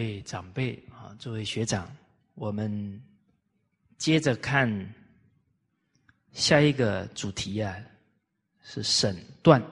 [0.00, 1.94] 诸位长辈啊，诸位学长，
[2.34, 2.98] 我们
[3.98, 4.66] 接着看
[6.32, 7.76] 下一个主题啊，
[8.62, 9.62] 是审断。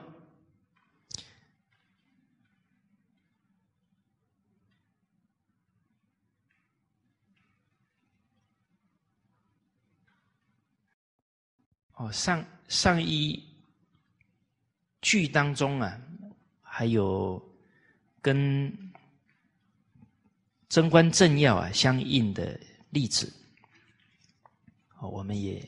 [11.93, 13.43] 哦，上上一
[15.01, 15.99] 句当中啊，
[16.61, 17.43] 还有
[18.21, 18.88] 跟
[20.69, 22.57] 贞观政要啊相应的
[22.91, 23.33] 例子，
[24.99, 25.67] 哦，我们也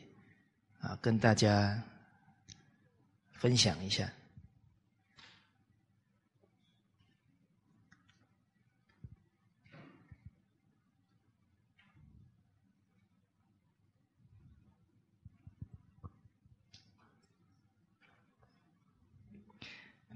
[0.79, 1.81] 啊跟大家
[3.31, 4.07] 分享一下。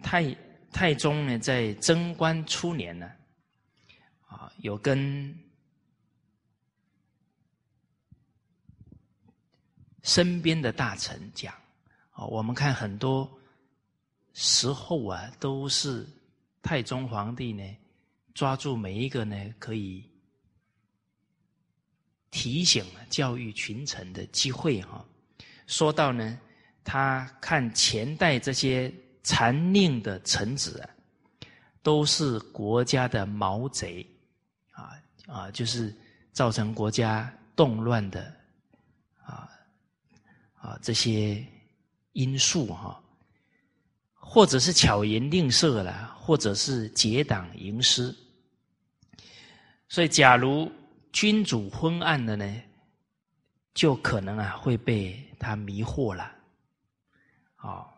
[0.04, 0.38] 太
[0.72, 3.12] 太宗呢，在贞观初年呢，
[4.66, 5.34] 有跟
[10.02, 11.54] 身边的大臣讲，
[12.12, 13.30] 啊，我们看很多
[14.34, 16.06] 时候啊，都是
[16.62, 17.64] 太宗皇帝呢，
[18.34, 20.04] 抓住每一个呢，可以
[22.32, 25.06] 提醒、教育群臣的机会哈。
[25.68, 26.40] 说到呢，
[26.84, 28.94] 他看前代这些。
[29.28, 30.90] 残佞的臣子啊，
[31.82, 34.06] 都是国家的毛贼，
[35.28, 35.94] 啊，就是
[36.32, 38.34] 造成国家动乱的
[39.24, 39.50] 啊
[40.56, 41.46] 啊这些
[42.14, 43.02] 因素哈，
[44.14, 48.16] 或者是巧言令色了，或者是结党营私。
[49.88, 50.72] 所以，假如
[51.12, 52.62] 君主昏暗了呢，
[53.74, 56.32] 就可能啊会被他迷惑了，
[57.56, 57.92] 啊。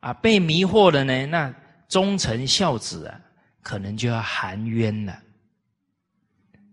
[0.00, 1.54] 啊，被迷惑了呢，那
[1.88, 3.18] 忠臣孝子啊，
[3.62, 5.22] 可能就要含冤了。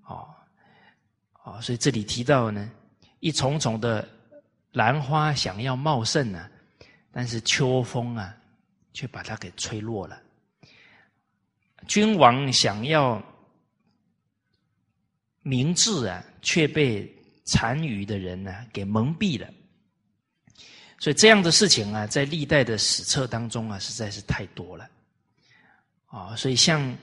[0.03, 0.35] 哦，
[1.59, 2.71] 所以这里提到呢，
[3.19, 4.07] 一丛丛的
[4.73, 6.49] 兰花想要茂盛呢，
[7.11, 8.33] 但是秋风啊，
[8.93, 10.21] 却把它给吹落了。
[11.87, 13.21] 君王想要
[15.41, 17.11] 明智啊，却被
[17.43, 19.51] 残余的人呢给蒙蔽了。
[20.99, 24.87] 所以这样的事情啊，在历代的史册当中啊，实在是太多了，
[26.05, 26.95] 啊，所以像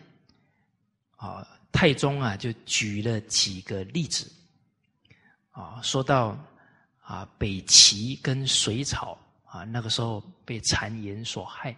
[1.17, 4.31] 啊太宗啊，就举了几个例子，
[5.59, 6.39] 啊，说到
[7.03, 11.77] 啊北齐跟隋朝啊，那个时候被谗言所害，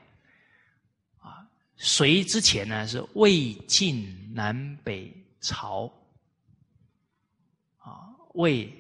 [1.19, 5.91] 啊，隋之前呢是魏晋南北朝，
[7.79, 8.71] 啊魏。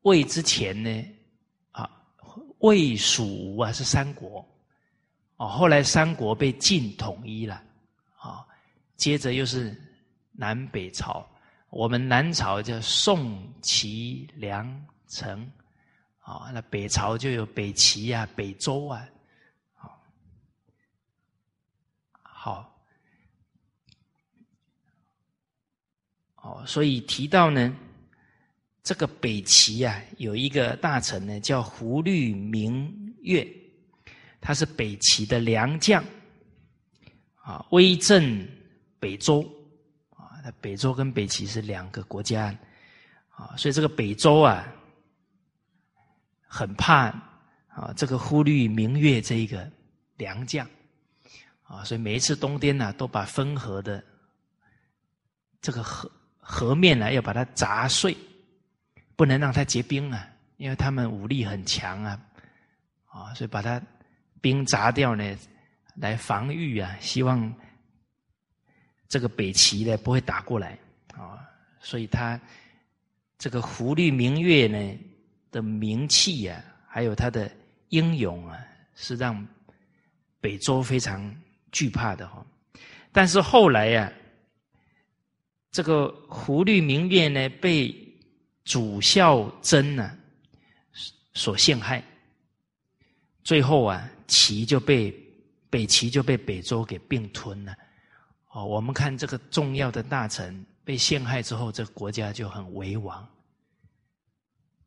[0.00, 1.04] 魏之前呢，
[1.72, 1.90] 啊，
[2.60, 4.48] 魏蜀吴啊是三国，
[5.36, 7.60] 哦，后来三国被晋统一了，
[8.16, 8.46] 啊，
[8.96, 9.76] 接着又是
[10.30, 11.28] 南北朝，
[11.70, 15.50] 我们南朝叫宋齐梁陈，
[16.20, 19.08] 啊，那北朝就有北齐啊、北周啊，
[19.72, 20.02] 好，
[22.22, 22.78] 好，
[26.36, 27.76] 哦，所以提到呢。
[28.82, 33.44] 这个北齐啊，有一个大臣呢，叫胡律明月，
[34.40, 36.04] 他是北齐的良将，
[37.34, 38.48] 啊，威震
[39.00, 39.42] 北周，
[40.46, 42.54] 那北周跟北齐是两个国家，
[43.30, 44.64] 啊，所以这个北周啊，
[46.46, 47.06] 很怕
[47.66, 49.68] 啊这个忽律明月这一个
[50.16, 50.64] 良将，
[51.64, 54.00] 啊，所以每一次冬天呢，都把汾河的
[55.60, 56.08] 这个河
[56.38, 58.16] 河面呢，要把它砸碎。
[59.16, 60.28] 不能让它结冰啊，
[60.58, 62.20] 因为他们武力很强啊，
[63.06, 63.82] 啊，所以把他
[64.40, 65.36] 冰砸掉呢，
[65.96, 67.52] 来防御啊，希望
[69.08, 70.78] 这个北齐呢不会打过来
[71.14, 71.38] 啊，
[71.80, 72.40] 所以他
[73.38, 74.98] 这个胡律明月呢
[75.50, 77.50] 的名气啊，还有他的
[77.90, 78.58] 英勇啊，
[78.94, 79.46] 是让
[80.40, 81.34] 北周非常
[81.72, 82.44] 惧怕的哈。
[83.12, 84.12] 但是后来呀，
[85.70, 87.94] 这个胡律明月呢被。
[88.66, 90.18] 主孝真呢，
[91.34, 92.02] 所陷害，
[93.44, 95.14] 最后啊，齐就被
[95.70, 97.72] 北齐就被北周给并吞了。
[98.56, 103.18] 哦，我们看这个重要的大臣被陷害之后，这个国家就很危亡。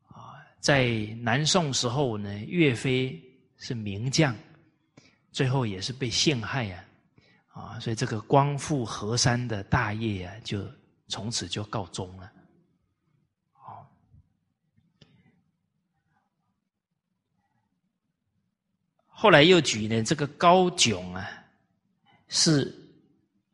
[0.08, 0.88] 啊，在
[1.20, 3.16] 南宋时候呢，岳飞
[3.58, 4.34] 是名将，
[5.30, 6.84] 最后也是被陷害呀。
[7.52, 10.68] 啊，所以这个光复河山的大业啊，就
[11.06, 12.28] 从此就告终了。
[19.06, 21.30] 后来又举呢，这个高炯啊，
[22.26, 22.64] 是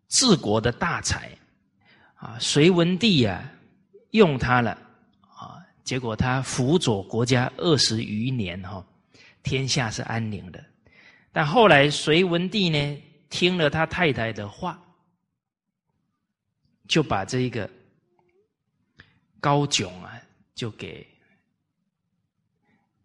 [0.09, 1.31] 治国的大才
[2.15, 3.51] 啊，隋文帝啊
[4.13, 4.71] 用他了
[5.21, 8.85] 啊，结果他辅佐国家二十余年哈，
[9.43, 10.65] 天下是安宁的。
[11.33, 14.81] 但后来隋文帝呢听了他太太的话，
[16.89, 17.69] 就把这一个
[19.41, 20.19] 高炯啊
[20.55, 21.07] 就给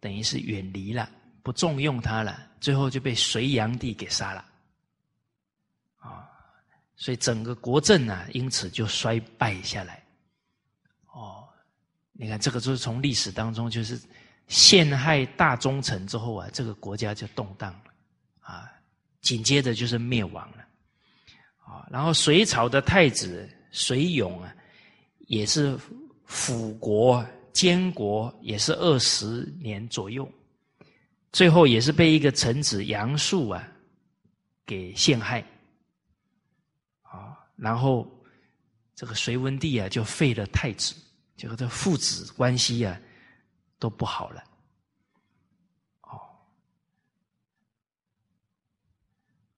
[0.00, 1.10] 等于是远离了，
[1.42, 4.44] 不重用他了，最后就被隋炀帝给杀了。
[7.02, 10.00] 所以整个国政啊，因此就衰败下来。
[11.12, 11.48] 哦，
[12.12, 14.00] 你看这个就是从历史当中，就是
[14.46, 17.92] 陷害大忠臣之后啊，这个国家就动荡了
[18.38, 18.70] 啊，
[19.20, 20.64] 紧接着就是灭亡了
[21.58, 21.84] 啊。
[21.90, 24.54] 然后隋朝的太子隋永啊，
[25.26, 25.76] 也是
[26.24, 30.30] 辅国监国，也是二十年左右，
[31.32, 33.68] 最后也是被一个臣子杨素啊
[34.64, 35.44] 给陷害。
[37.62, 38.10] 然后，
[38.96, 40.96] 这个隋文帝啊，就废了太子，
[41.36, 43.00] 结果这父子关系啊，
[43.78, 44.42] 都不好了。
[46.00, 46.18] 哦，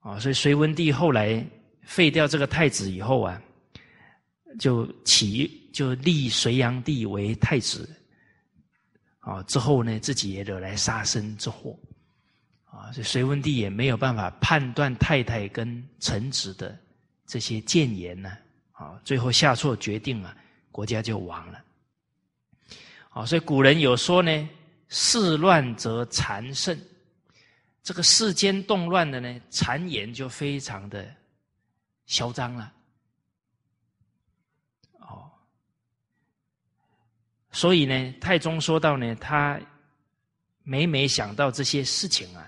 [0.01, 1.43] 啊，所以隋文帝后来
[1.81, 3.41] 废掉这个太子以后啊，
[4.59, 7.89] 就起就立隋炀帝为太子。
[9.21, 11.75] 啊，之后呢，自己也惹来杀身之祸。
[12.67, 16.79] 啊，所以隋文帝也没有办法判断太太跟臣子的。
[17.27, 18.37] 这些谏言呢，
[18.73, 20.37] 啊，最后下错决定啊，
[20.71, 21.65] 国家就亡了。
[23.11, 24.49] 啊，所以古人有说呢，
[24.89, 26.79] 世乱则谗盛，
[27.83, 31.15] 这个世间动乱的呢，谗言就非常的
[32.07, 32.73] 嚣张了。
[34.99, 35.31] 哦，
[37.53, 39.59] 所以呢，太宗说到呢，他
[40.63, 42.47] 每每想到这些事情啊，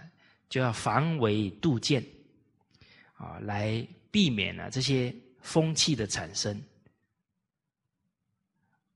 [0.48, 2.04] 就要防微杜渐，
[3.14, 3.86] 啊，来。
[4.10, 6.60] 避免了这些风气的产生，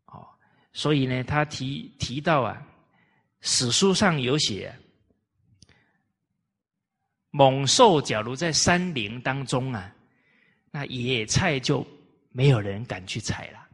[0.07, 0.27] 哦，
[0.73, 2.67] 所以呢，他提提到啊，
[3.41, 4.75] 史书上有写，
[7.31, 9.95] 猛兽假如在山林当中啊，
[10.71, 11.87] 那野菜就
[12.31, 13.69] 没有人敢去采了，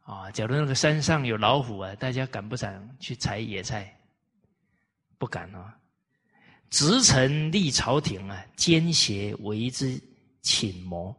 [0.00, 3.98] 啊，假如那个山上有老虎啊，大家敢不敢去采野菜？
[5.16, 5.78] 不敢啊。
[6.74, 9.96] 直臣立朝廷啊，奸邪为之
[10.42, 11.14] 寝谋，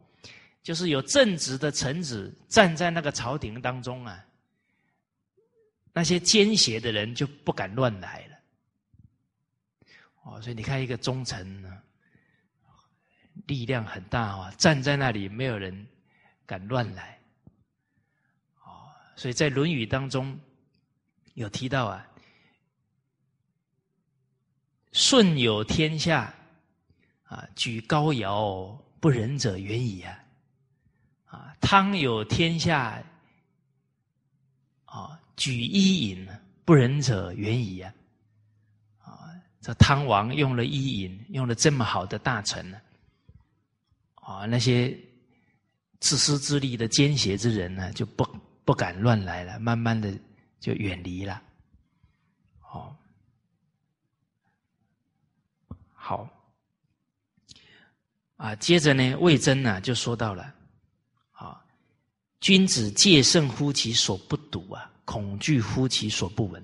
[0.62, 4.22] 就是有正直的臣子站在那个朝廷当中啊，
[5.94, 8.36] 那些奸邪的人就不敢乱来了。
[10.24, 11.82] 哦，所以你看一个忠臣呢，
[13.46, 15.86] 力量很大啊，站在那里没有人
[16.44, 17.18] 敢乱来。
[18.62, 20.38] 哦，所以在《论语》当中
[21.32, 22.06] 有提到啊。
[24.96, 26.32] 舜有天下，
[27.24, 28.66] 啊，举高尧
[28.98, 30.24] 不仁者远矣啊！
[31.26, 33.04] 啊，汤有天下，
[34.86, 36.26] 啊，举伊尹
[36.64, 37.92] 不仁者远矣啊！
[39.04, 39.28] 啊，
[39.60, 42.80] 这汤王用了伊尹，用了这么好的大臣呢，
[44.14, 44.98] 啊，那些
[46.00, 48.26] 自私自利的奸邪之人呢，就不
[48.64, 50.10] 不敢乱来了，慢慢的
[50.58, 51.42] 就远离了，
[56.06, 56.30] 好，
[58.36, 60.54] 啊，接着呢，魏征呢就说到了，
[61.32, 61.60] 啊，
[62.38, 66.62] 君子戒慎乎其所不睹啊，恐惧乎其所不闻，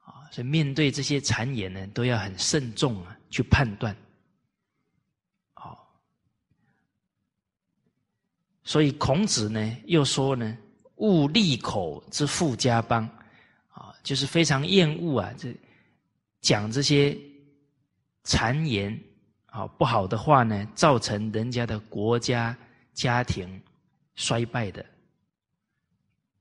[0.00, 3.96] 啊，所以面对这些谗言呢，都要很慎重啊，去判断，
[5.54, 5.88] 好，
[8.64, 10.58] 所以孔子呢又说呢，
[10.96, 13.08] 勿利口之富家邦，
[13.68, 15.54] 啊，就是非常厌恶啊，这
[16.40, 17.16] 讲这些。
[18.28, 18.96] 谗言
[19.46, 22.54] 啊，不好的话呢，造成人家的国家
[22.92, 23.60] 家庭
[24.16, 24.84] 衰败的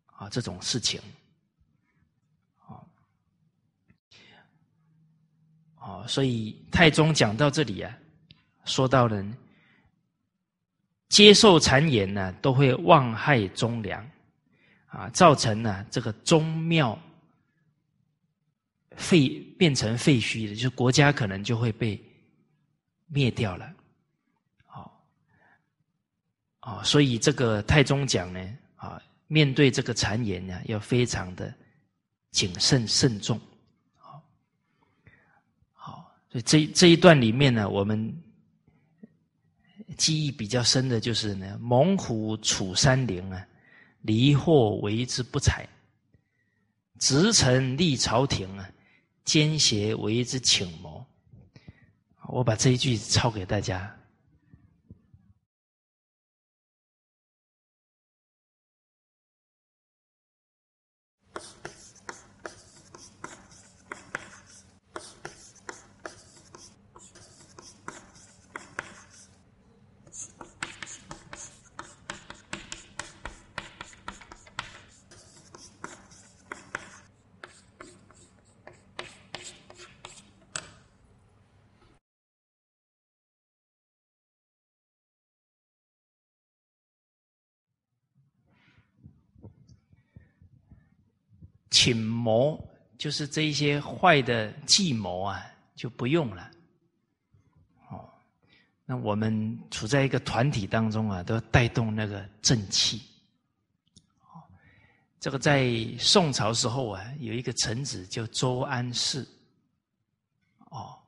[0.08, 1.00] 啊，这种事情
[2.60, 2.84] 啊，
[5.80, 7.98] 啊，所以太宗讲到这里啊，
[8.66, 9.26] 说到了
[11.08, 14.06] 接受谗言呢，都会妄害忠良
[14.88, 17.00] 啊，造成呢这个宗庙。
[18.98, 21.98] 废变成废墟的，就是国家可能就会被
[23.06, 23.72] 灭掉了。
[24.66, 25.02] 好，
[26.60, 31.54] 啊，所以这个太宗讲呢，啊，面对这个谗言呢，要非常的
[32.32, 33.40] 谨慎慎重。
[33.96, 34.22] 好，
[35.72, 38.12] 好，所以这这一段里面呢，我们
[39.96, 43.48] 记忆比较深的就是呢，猛虎处山林啊，
[44.02, 45.70] 离祸为之不采，
[46.98, 48.68] 直臣立朝廷啊。
[49.28, 51.06] 奸邪为之请谋，
[52.30, 53.94] 我把这一句抄给大家。
[91.88, 92.62] 请谋，
[92.98, 95.42] 就是这一些坏的计谋啊，
[95.74, 96.52] 就不用了。
[97.90, 98.10] 哦，
[98.84, 103.02] 那我们处在一个团体当中啊，都要带动那个正气。
[104.20, 104.44] 哦，
[105.18, 109.26] 这个在宋朝时候啊，有一个臣子叫周安世。
[110.66, 111.00] 哦，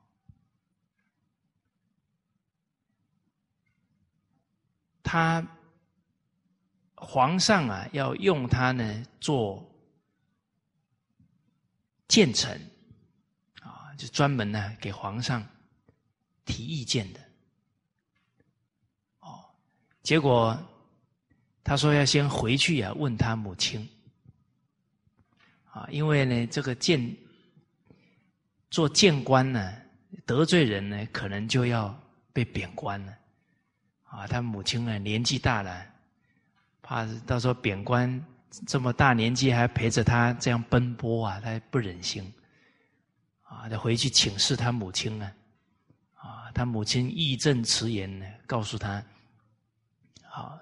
[5.04, 5.46] 他
[6.96, 9.69] 皇上啊，要用他呢做。
[12.10, 12.60] 谏臣
[13.62, 15.48] 啊，就专门呢给皇上
[16.44, 17.20] 提意见的。
[19.20, 19.46] 哦，
[20.02, 20.60] 结果
[21.64, 23.88] 他说要先回去啊，问他母亲
[25.66, 27.16] 啊，因为呢这个谏
[28.72, 29.72] 做谏官呢
[30.26, 31.96] 得罪人呢，可能就要
[32.34, 33.16] 被贬官了
[34.04, 34.26] 啊。
[34.26, 35.86] 他母亲呢年纪大了，
[36.82, 38.26] 怕到时候贬官。
[38.68, 42.34] 这么大年纪还陪着他这样奔波啊，他不忍心。
[43.44, 45.32] 啊，他回去请示他母亲呢，
[46.14, 49.04] 啊，他母亲义正辞严呢，告诉他，
[50.32, 50.56] 啊，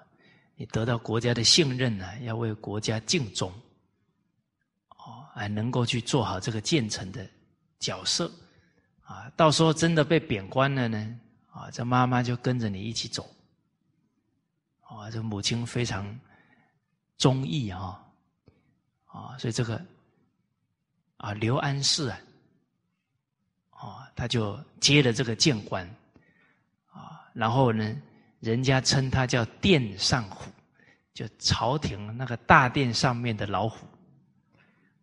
[0.56, 3.52] 你得到国家的信任呢，要为国家尽忠，
[4.88, 7.28] 哦，还能够去做好这个建成的
[7.78, 8.32] 角色，
[9.04, 13.30] 啊，到时候真的被贬官了呢，啊，这妈妈就跟着你一起走，
[14.80, 16.18] 啊，这母亲非常。
[17.18, 18.00] 忠义啊，
[19.06, 19.84] 啊，所以这个
[21.16, 22.20] 啊，刘安世啊，
[23.70, 25.84] 啊，他就接了这个谏官，
[26.92, 28.00] 啊，然后呢，
[28.38, 30.48] 人家称他叫殿上虎，
[31.12, 33.84] 就朝廷那个大殿上面的老虎，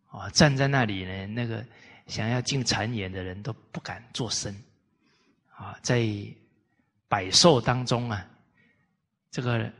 [0.08, 1.62] 啊，站在那里呢，那个
[2.06, 4.54] 想要进谗言的人都不敢作声，
[5.54, 6.08] 啊，在
[7.08, 8.26] 百兽当中啊，
[9.30, 9.70] 这个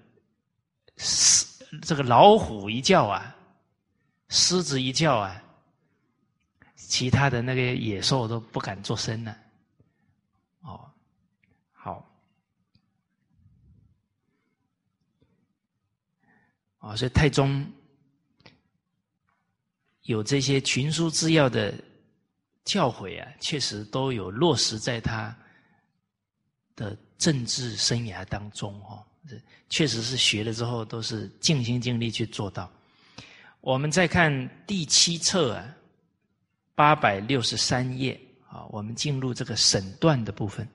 [0.99, 1.56] 是。
[1.83, 3.37] 这个老虎一叫啊，
[4.29, 5.43] 狮子一叫啊，
[6.75, 9.37] 其他的那个野兽都不敢作声了。
[10.61, 10.91] 哦，
[11.73, 12.09] 好，
[16.79, 17.65] 啊，所以太宗
[20.03, 21.75] 有这些群书治要的
[22.65, 25.37] 教诲啊，确实都有落实在他
[26.75, 29.05] 的政治生涯当中哦。
[29.69, 32.71] 确实是学了之后，都是尽心尽力去做到。
[33.61, 35.67] 我们再看第七册啊，
[36.75, 40.69] 八百六十三页啊，我们进入这个审断的部分。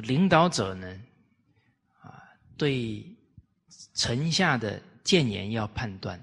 [0.00, 1.00] 领导者呢，
[2.00, 2.22] 啊，
[2.56, 3.04] 对
[3.94, 6.22] 臣下的谏言要判断，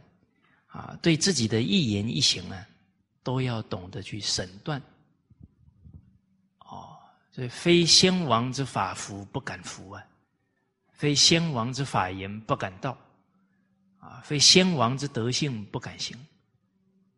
[0.67, 2.67] 啊，对自己的一言一行啊，
[3.23, 4.81] 都要懂得去审断。
[6.59, 6.97] 哦，
[7.31, 10.03] 所以非先王之法服不敢服啊，
[10.93, 12.97] 非先王之法言不敢道，
[13.99, 16.17] 啊，非先王之德性不敢行，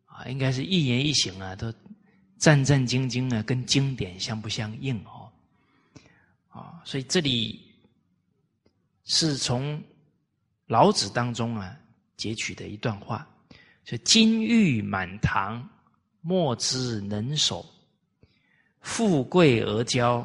[0.06, 1.72] 啊，应该是一言一行啊，都
[2.38, 5.23] 战战兢兢啊，跟经典相不相应哦。
[6.54, 7.60] 啊，所以这里
[9.04, 9.82] 是从
[10.66, 11.76] 老子当中啊
[12.16, 13.28] 截取的一段话，
[13.84, 15.68] 说：“金玉满堂，
[16.20, 17.60] 莫之能守；
[18.80, 20.24] 富贵而骄，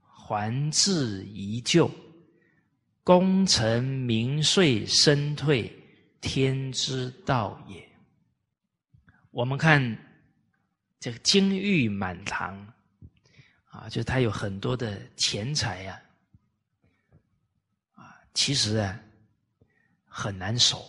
[0.00, 1.90] 还自遗旧。
[3.02, 5.70] 功成名遂身退，
[6.22, 7.86] 天之道也。”
[9.30, 9.78] 我们看
[10.98, 12.73] 这个金玉满堂。
[13.74, 16.00] 啊，就是他有很多的钱财呀，
[17.96, 19.00] 啊，其实啊
[20.06, 20.88] 很难守，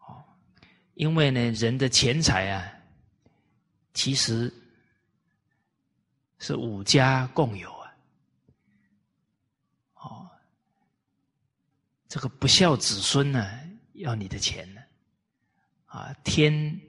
[0.00, 0.24] 哦，
[0.94, 2.68] 因为呢，人的钱财啊，
[3.94, 4.52] 其实
[6.40, 7.94] 是五家共有啊，
[9.94, 10.28] 哦，
[12.08, 13.60] 这个不孝子孙呢
[13.92, 14.82] 要你的钱呢，
[15.86, 16.87] 啊，天。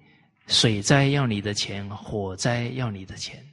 [0.50, 3.46] 水灾要你的钱，火灾要你的钱，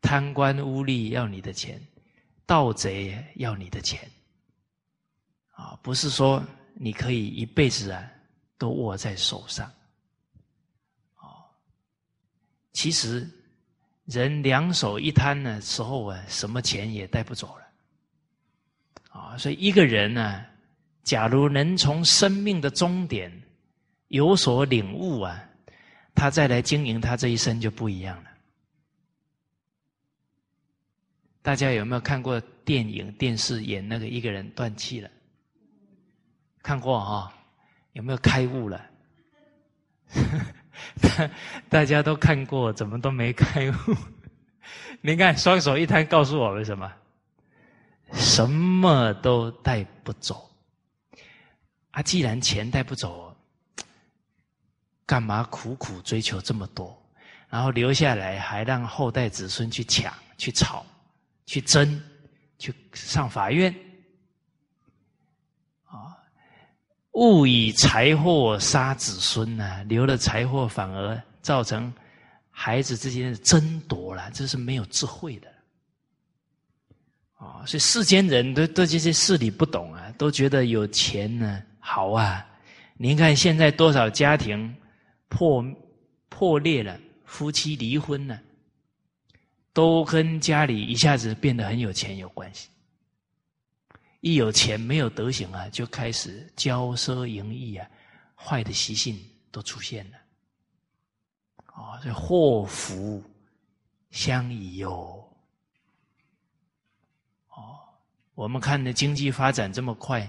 [0.00, 1.80] 贪官污吏要你的钱，
[2.46, 4.08] 盗贼要你的钱，
[5.50, 6.40] 啊，不是说
[6.74, 8.08] 你可以一辈子啊
[8.56, 9.66] 都握在手上，
[11.16, 11.42] 哦，
[12.72, 13.28] 其实
[14.04, 17.66] 人两手一摊的时候啊，什么钱也带不走了，
[19.10, 20.46] 啊，所以一个人呢，
[21.02, 23.42] 假如能从生命的终点
[24.06, 25.44] 有所领悟啊。
[26.18, 28.30] 他再来经营他这一生就不一样了。
[31.42, 35.08] 大家有没有看过电影、电视演那个一个人断气了？
[36.60, 37.32] 看过哈？
[37.92, 38.84] 有没有开悟了？
[41.70, 43.74] 大家都看过，怎么都没开悟？
[45.00, 46.92] 你看，双手一摊，告诉我们什么？
[48.12, 50.50] 什么都带不走。
[51.92, 53.27] 啊，既然钱带不走，
[55.08, 56.94] 干嘛苦苦追求这么多？
[57.48, 60.84] 然后留下来，还让后代子孙去抢、去吵、
[61.46, 61.98] 去争、
[62.58, 63.74] 去上法院？
[65.86, 66.12] 啊，
[67.12, 69.82] 勿以财货杀子孙呐！
[69.84, 71.90] 留了财货，反而造成
[72.50, 75.48] 孩子之间的争夺了，这是没有智慧的。
[77.36, 81.62] 啊，所以世间人都对这些事理不懂啊，都觉得有钱呢。
[81.80, 82.46] 好啊，
[82.98, 84.76] 您看现在多少家庭
[85.28, 85.64] 破
[86.28, 88.40] 破裂了，夫妻离婚了，
[89.72, 92.68] 都跟家里一下子变得很有钱有关系。
[94.20, 97.88] 一有钱没有德行啊，就开始骄奢淫逸啊，
[98.34, 99.16] 坏的习性
[99.52, 100.16] 都出现了。
[101.74, 103.22] 哦，这祸福
[104.10, 105.24] 相倚哟。
[107.50, 107.78] 哦，
[108.34, 110.28] 我们看的经济发展这么快。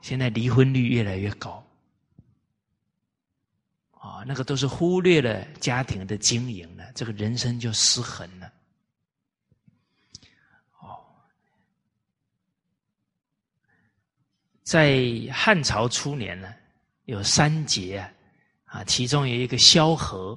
[0.00, 1.64] 现在离婚率越来越高，
[4.02, 8.52] 啊，那个都是忽略了家庭的经营了，这个人生就失衡了。
[10.80, 11.06] 哦，
[14.64, 16.52] 在汉朝初年呢，
[17.04, 20.36] 有三杰啊，啊，其中有一个萧何，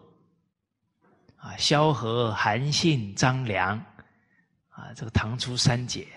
[1.36, 3.80] 啊，萧何、韩信、张良，
[4.70, 6.08] 啊，这个唐初三杰。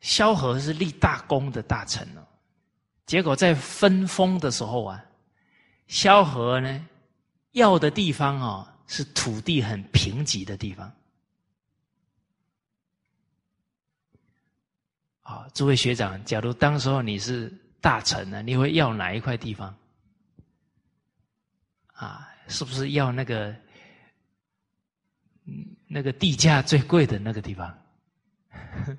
[0.00, 2.26] 萧何是立大功的大臣哦，
[3.08, 5.02] 结果在分封的时候啊，
[5.86, 6.86] 萧何呢
[7.52, 10.92] 要的地方哦是土地很贫瘠的地方。
[15.20, 19.74] 好，诸位学长，假如当时候你是大臣呢，你会要哪一块地方？
[21.94, 23.56] 啊，是不是要那个，
[25.86, 27.78] 那个地价最贵的那个地方？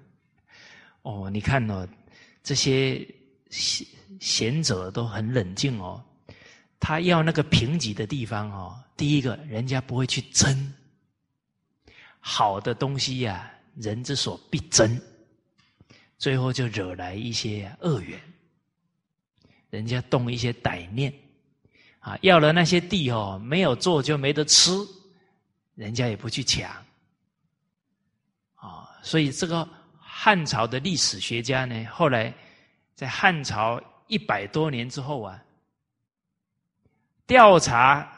[1.04, 1.88] 哦，你看哦，
[2.42, 3.08] 这些
[4.20, 6.04] 贤者都很冷静哦。
[6.80, 10.74] 他要那个贫瘠的地方哦，第一个人家不会去争，
[12.20, 15.02] 好的东西呀，人之所必争，
[16.18, 18.20] 最后就惹来一些恶缘，
[19.70, 21.14] 人家动一些歹念，
[22.00, 24.72] 啊，要了那些地哦，没有做就没得吃，
[25.76, 26.72] 人家也不去抢，
[28.56, 29.68] 啊，所以这个。
[30.12, 32.34] 汉朝的历史学家呢，后来
[32.94, 35.42] 在汉朝一百多年之后啊，
[37.26, 38.12] 调查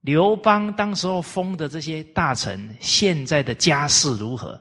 [0.00, 4.60] 刘邦当时候封的这些大臣现在的家世如何，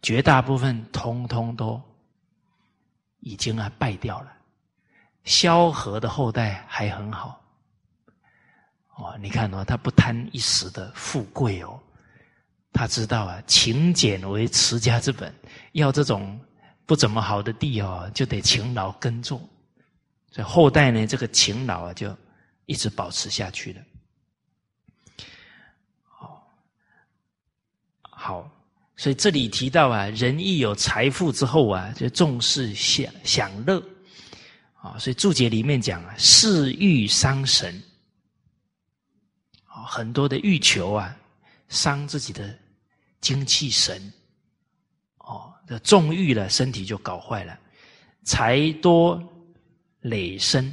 [0.00, 1.80] 绝大部分通通都
[3.20, 4.32] 已经啊败掉了。
[5.24, 7.40] 萧何的后代还很好，
[8.96, 11.78] 哦，你看哦，他不贪一时的富贵哦。
[12.72, 15.32] 他知道啊，勤俭为持家之本。
[15.72, 16.40] 要这种
[16.86, 19.46] 不怎么好的地哦，就得勤劳耕种。
[20.32, 22.12] 所以后代呢，这个勤劳啊，就
[22.66, 23.82] 一直保持下去了。
[26.02, 26.52] 好，
[28.00, 28.50] 好，
[28.96, 33.80] 所以这里提到啊，人一有财富之后啊，就重视享享乐
[34.74, 34.98] 啊。
[34.98, 37.80] 所以注解里面讲啊，嗜欲伤神
[39.66, 41.16] 啊，很多的欲求啊，
[41.68, 42.58] 伤自己的。
[43.22, 44.12] 精气神，
[45.18, 47.56] 哦，这纵欲了，身体就搞坏了。
[48.24, 49.14] 财多
[50.02, 50.64] 累身，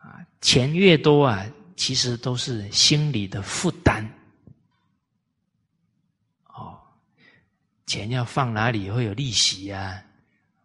[0.00, 4.02] 啊，钱越多啊，其实都是心理的负担。
[6.44, 6.80] 哦，
[7.86, 10.02] 钱要放哪里会有利息啊？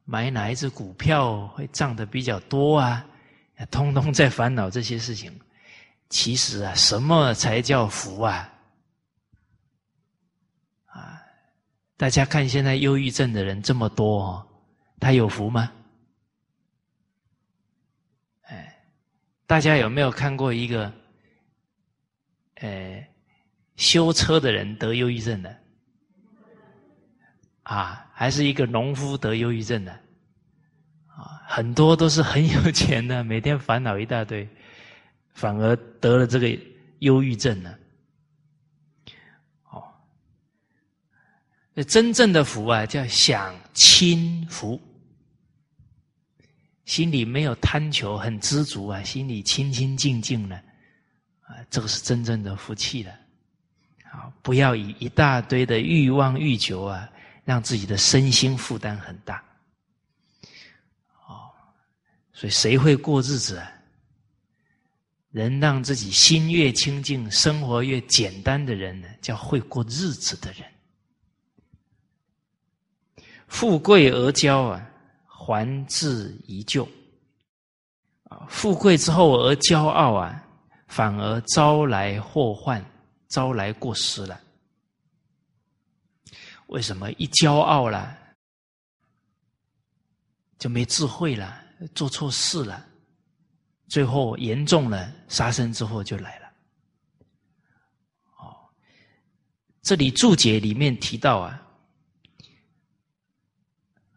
[0.06, 3.06] 买哪一只股票会涨得比较多啊？
[3.70, 5.38] 通通在烦恼这些事情。
[6.10, 8.48] 其实啊，什么才叫福啊？
[11.98, 14.48] 大家看，现在忧郁症的人这么多，哦，
[15.00, 15.72] 他有福吗？
[19.52, 20.90] 大家有没有看过一个，
[22.62, 23.06] 呃，
[23.76, 25.54] 修车的人得忧郁症的？
[27.64, 29.92] 啊，还是一个农夫得忧郁症的？
[31.06, 34.48] 啊，很多都是很有钱的， 每天烦恼一大堆，
[35.34, 36.58] 反而得了这个
[37.00, 37.76] 忧郁症呢。
[39.70, 39.84] 哦
[41.86, 44.80] 真正的福啊，叫享清福。
[46.92, 50.58] 心里没有贪求，很知足啊，心里清清净净的，
[51.40, 53.14] 啊，这个是真正的福气了。
[54.12, 57.10] 啊，不要以一大堆的欲望欲求啊，
[57.46, 59.42] 让自己的身心负担很大。
[61.26, 61.48] 哦，
[62.34, 63.72] 所以谁会过日子啊？
[65.30, 70.70] 人让自己心越清净，生活越简单的人呢，叫会过日子的人。
[73.48, 74.91] 富贵而骄啊，
[75.42, 76.88] 还自依旧。
[78.24, 80.42] 啊，富贵之后而骄傲啊，
[80.88, 82.84] 反而招来祸患，
[83.28, 84.40] 招来过失了。
[86.68, 88.18] 为什么一骄傲了，
[90.58, 91.62] 就没智慧了，
[91.94, 92.86] 做错事了，
[93.90, 96.48] 最后严重了，杀身之祸就来了。
[98.38, 98.56] 哦，
[99.82, 101.61] 这里注解里面提到啊。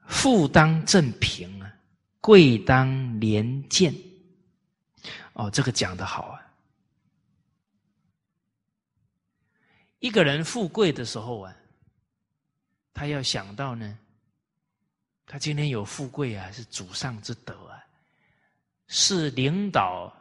[0.06, 1.72] 富当正平啊，
[2.20, 3.94] 贵当廉贱。
[5.32, 6.40] 哦，这个讲的好啊！
[9.98, 11.56] 一个人富贵的时候啊，
[12.92, 13.98] 他要想到呢，
[15.26, 17.82] 他今天有富贵啊，是祖上之德啊，
[18.86, 20.14] 是领导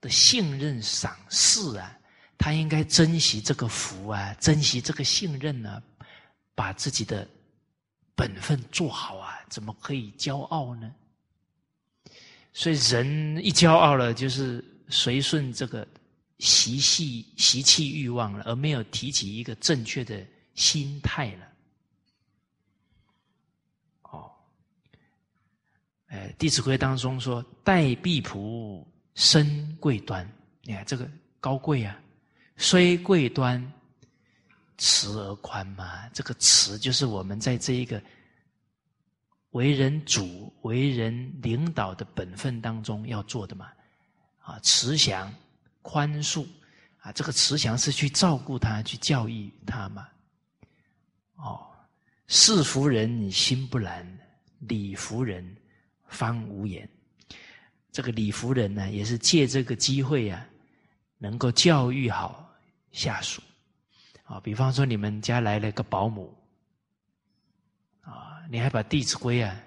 [0.00, 1.96] 的信任赏识啊，
[2.36, 5.80] 他应该珍惜这个福啊，珍惜这个信任呢，
[6.54, 7.28] 把自己的。
[8.20, 10.94] 本分做好啊，怎么可以骄傲呢？
[12.52, 15.88] 所以人一骄傲了，就是随顺这个
[16.38, 20.22] 习气、习气欲望了，而没有提起一个正确的
[20.54, 21.48] 心态了。
[24.02, 24.30] 哦，
[26.08, 30.30] 哎，《弟子规》当中说：“待婢仆，身贵端。”
[30.64, 31.98] 你看这个高贵啊，
[32.58, 33.72] 虽贵端。
[34.80, 38.02] 慈而宽嘛，这个慈就是我们在这一个
[39.50, 43.70] 为人主、为人领导的本分当中要做的嘛。
[44.38, 45.32] 啊，慈祥、
[45.82, 46.46] 宽恕
[47.00, 50.08] 啊，这个慈祥是去照顾他、去教育他嘛。
[51.36, 51.60] 哦，
[52.26, 54.18] 事服人你心不懒，
[54.60, 55.44] 礼服人
[56.08, 56.88] 方无言。
[57.92, 60.46] 这个礼服人呢，也是借这个机会啊，
[61.18, 62.50] 能够教育好
[62.92, 63.42] 下属。
[64.30, 66.32] 啊，比方说你们家来了个保姆，
[68.02, 69.60] 啊，你还把《弟子规》啊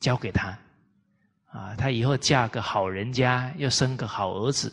[0.00, 0.58] 交给他，
[1.50, 4.72] 啊，他以后嫁个好人家，又生个好儿子，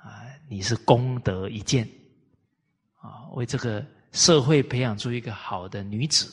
[0.00, 1.88] 啊，你是功德一件，
[3.00, 6.32] 啊，为这个社会培养出一个好的女子，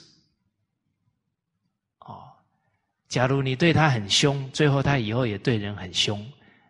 [2.02, 2.32] 哦，
[3.08, 6.24] 假如你对他很凶，最后他以后也对人很凶，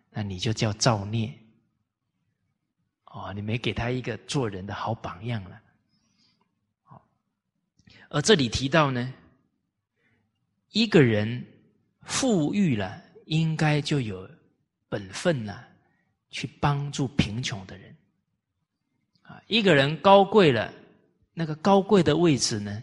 [0.08, 1.30] 那你就叫造孽。
[3.16, 5.58] 哦，你没给他一个做人的好榜样了。
[8.10, 9.10] 而这里提到呢，
[10.72, 11.42] 一个人
[12.02, 14.30] 富裕了，应该就有
[14.90, 15.66] 本分了，
[16.28, 17.96] 去帮助贫穷的人。
[19.22, 20.70] 啊，一个人高贵了，
[21.32, 22.82] 那个高贵的位置呢，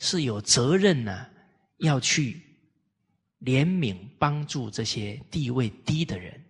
[0.00, 1.24] 是有责任呢，
[1.76, 2.42] 要去
[3.42, 6.41] 怜悯帮助这些地位低的人。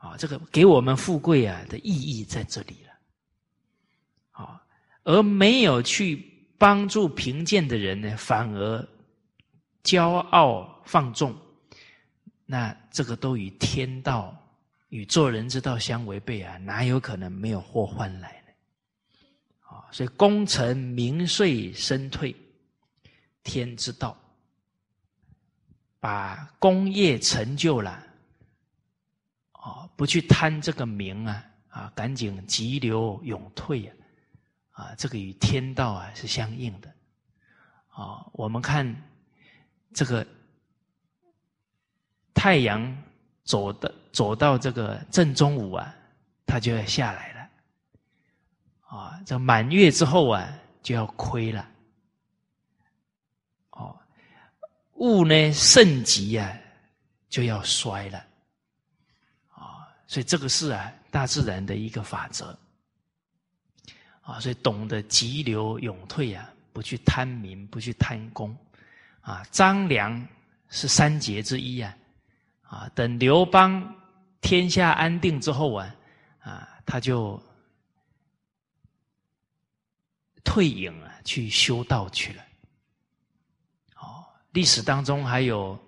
[0.00, 4.62] 啊，这个给我们富贵啊的意义在这里了，啊，
[5.04, 6.16] 而没有去
[6.56, 8.88] 帮助贫贱的人呢，反而
[9.84, 11.36] 骄傲放纵，
[12.46, 14.34] 那这个都与天道
[14.88, 18.52] 与做人之道相违背啊，哪有可能没有祸患来呢？
[19.68, 22.34] 啊，所以功成名遂身退，
[23.42, 24.16] 天之道，
[26.00, 28.06] 把功业成就了。
[30.00, 33.92] 不去贪这个名啊，啊，赶紧急流勇退呀，
[34.70, 36.88] 啊，这个与天道啊是相应的。
[37.88, 38.96] 啊，我们看
[39.92, 40.26] 这个
[42.32, 42.96] 太阳
[43.44, 45.94] 走的走到这个正中午啊，
[46.46, 47.50] 它就要下来了。
[48.80, 50.50] 啊，这满月之后啊，
[50.82, 51.68] 就要亏了。
[53.72, 53.94] 哦，
[54.94, 56.58] 物呢盛极啊，
[57.28, 58.29] 就要衰了。
[60.10, 62.58] 所以这个是啊，大自然的一个法则
[64.22, 68.56] 啊，所以懂得急流勇退啊，不去贪名，不去贪功
[69.20, 69.44] 啊。
[69.52, 70.26] 张良
[70.68, 71.96] 是三杰之一啊，
[72.62, 73.94] 啊，等刘邦
[74.40, 75.94] 天下安定之后啊，
[76.40, 77.40] 啊，他就
[80.42, 82.42] 退隐了，去修道去了。
[83.94, 85.78] 哦，历史当中还有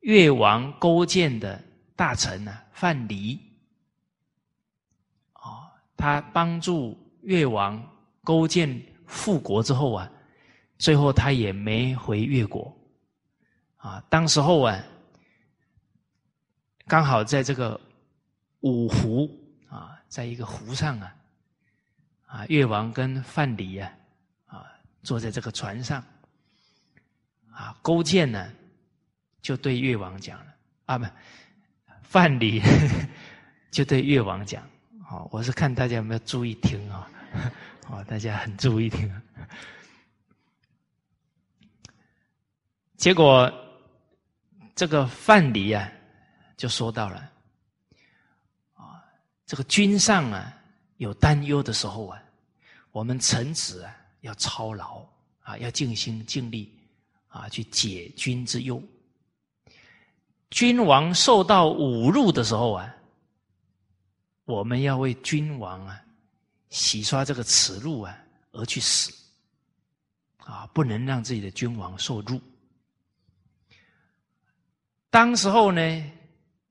[0.00, 1.58] 越王勾践的。
[1.96, 3.38] 大臣呢，范蠡，
[5.34, 7.82] 哦，他帮助越王
[8.22, 10.10] 勾践复国之后啊，
[10.76, 12.76] 最后他也没回越国，
[13.76, 14.84] 啊，当时候啊，
[16.86, 17.80] 刚好在这个
[18.60, 19.30] 五湖
[19.68, 21.16] 啊，在一个湖上啊，
[22.26, 23.92] 啊，越王跟范蠡啊，
[24.46, 24.66] 啊，
[25.04, 26.04] 坐在这个船上，
[27.50, 28.52] 啊，勾践呢，
[29.40, 30.54] 就对越王讲了，
[30.86, 31.06] 啊，不，
[32.14, 32.62] 范蠡
[33.72, 34.62] 就对越王讲，
[35.02, 37.10] 啊，我是看大家有没有注意听啊，
[37.90, 39.12] 哦，大家很注意听，
[42.96, 43.52] 结果。
[44.76, 45.88] 这个范蠡啊，
[46.56, 47.30] 就说到了
[48.74, 49.04] 啊，
[49.46, 50.52] 这个君上啊
[50.96, 52.20] 有担忧的时候啊，
[52.90, 55.06] 我们臣子啊要操劳
[55.42, 56.76] 啊，要尽心尽力
[57.28, 58.82] 啊去解君之忧。
[60.54, 62.94] 君王受到侮辱的时候啊，
[64.44, 66.00] 我们要为君王啊
[66.70, 68.16] 洗刷这个耻辱啊
[68.52, 69.12] 而去死
[70.38, 72.40] 啊，不能让自己的君王受辱。
[75.10, 76.12] 当时候呢，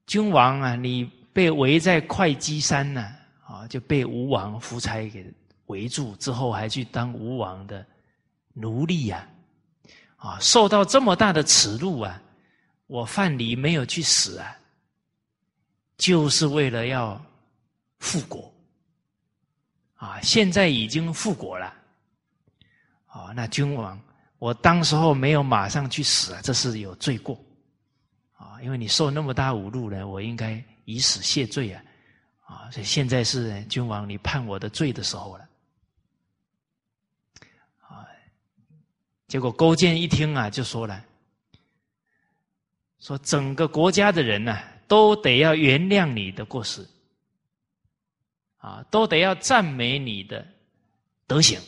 [0.07, 3.13] 君王啊，你被围在会稽山呢，
[3.45, 5.29] 啊，就被吴王夫差给
[5.65, 7.85] 围住，之后还去当吴王的
[8.53, 9.27] 奴隶呀，
[10.15, 12.21] 啊，受到这么大的耻辱啊，
[12.93, 14.55] 我范蠡没有去死啊，
[15.97, 17.19] 就是为了要
[17.97, 18.53] 复国，
[19.95, 21.73] 啊，现在已经复国了，
[23.07, 23.99] 啊，那君王，
[24.37, 27.35] 我当时候没有马上去死啊，这是有罪过。
[28.33, 31.83] 啊因为你受那么大侮辱呢，我应该以死谢罪啊！
[32.45, 35.49] 啊，所以现在是君王你判我的罪的时候了。
[37.79, 38.05] 啊，
[39.27, 41.03] 结果勾践一听啊，就说了
[43.03, 46.87] ：“说整个国家的人呢，都得要原谅你的过失，
[48.59, 50.47] 啊，都得要赞美你的
[51.27, 51.59] 德行。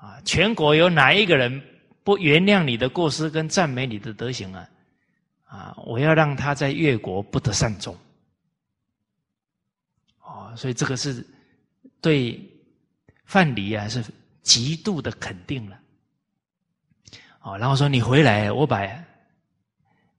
[0.00, 1.62] 啊，全国有哪一个人
[2.02, 4.66] 不原谅你的过失跟赞美你的德行啊？”
[5.44, 5.76] 啊！
[5.84, 7.94] 我要让他在越国不得善终。
[10.20, 11.24] 哦，所以这个是
[12.00, 12.40] 对
[13.26, 14.02] 范蠡啊是
[14.42, 15.78] 极度的肯定了。
[17.42, 18.80] 哦，然后说你回来，我把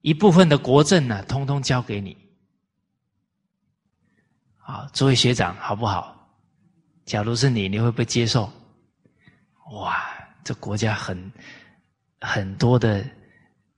[0.07, 2.15] 一部分的国政呢，通通交给你。
[4.59, 6.15] 啊，诸位学长好不好？
[7.03, 8.49] 假如是你，你会不会接受？
[9.71, 10.01] 哇，
[10.45, 11.29] 这国家很
[12.21, 13.05] 很多的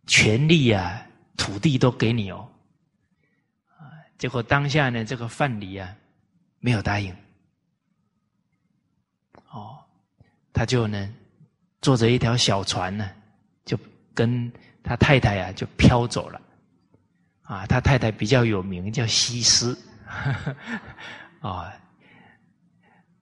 [0.05, 1.03] 权力啊！
[1.35, 2.47] 土地都给你哦，
[3.79, 3.89] 啊！
[4.19, 5.95] 结果当下呢，这个范蠡啊，
[6.59, 7.11] 没有答应，
[9.49, 9.79] 哦，
[10.53, 11.11] 他就呢，
[11.81, 13.09] 坐着一条小船呢，
[13.65, 13.75] 就
[14.13, 14.51] 跟
[14.83, 16.41] 他太太啊，就飘走了，
[17.41, 19.77] 啊，他太太比较有名，叫西施，
[21.41, 21.73] 啊，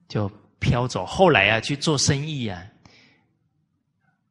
[0.07, 1.05] 就飘走。
[1.05, 2.63] 后来啊，去做生意啊，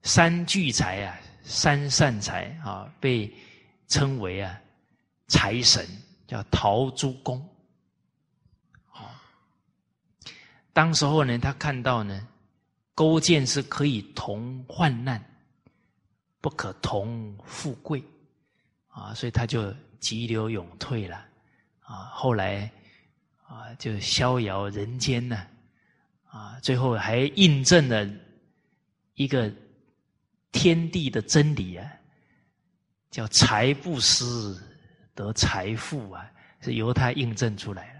[0.02, 3.32] 三聚财啊，三善财啊，被。
[3.88, 4.60] 称为啊
[5.28, 5.86] 财神，
[6.26, 7.38] 叫陶朱公。
[8.90, 9.22] 啊，
[10.72, 12.26] 当时候呢，他看到呢，
[12.96, 15.24] 勾践是可以同患难，
[16.46, 18.00] 不可同富贵，
[18.86, 21.16] 啊，所以他就急流勇退了。
[21.80, 22.70] 啊，后来
[23.48, 25.44] 啊，就逍遥人间呢，
[26.30, 28.08] 啊，最后还印证了
[29.14, 29.52] 一个
[30.52, 31.92] 天地的真理啊。
[33.10, 34.62] 叫财不思
[35.16, 36.30] 得财富啊，
[36.60, 37.92] 是由他印证出来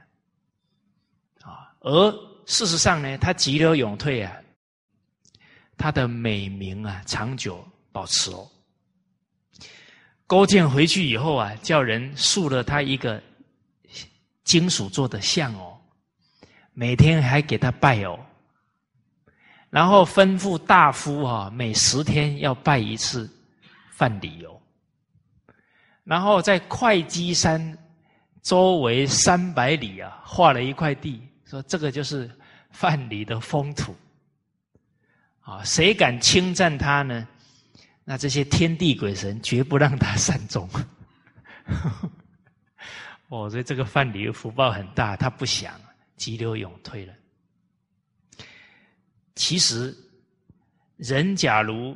[1.43, 1.75] 的啊。
[1.81, 2.13] 而
[2.47, 4.37] 事实上呢，他急流勇退啊，
[5.77, 8.47] 他的美名啊长久保持哦。
[10.27, 13.23] 勾践回去以后啊，叫人塑了他一个
[14.45, 15.81] 金属做的像哦，
[16.75, 18.19] 每天还给他拜哦，
[19.71, 23.31] 然后吩咐大夫啊，每十天要拜一次
[23.93, 24.61] 范蠡哦。
[26.05, 27.79] 然后在会稽山
[28.43, 32.31] 周围三百里啊，画了一块地，说这个就是
[32.73, 33.97] 范蠡的封土。
[35.41, 37.27] 啊，谁敢侵占他呢？
[38.07, 40.67] 那这些天地鬼神绝不让他善终。
[43.29, 45.79] 哦，所以这个范蠡福报很大，他不想
[46.17, 47.13] 急流勇退了。
[49.35, 49.95] 其实，
[50.97, 51.95] 人假如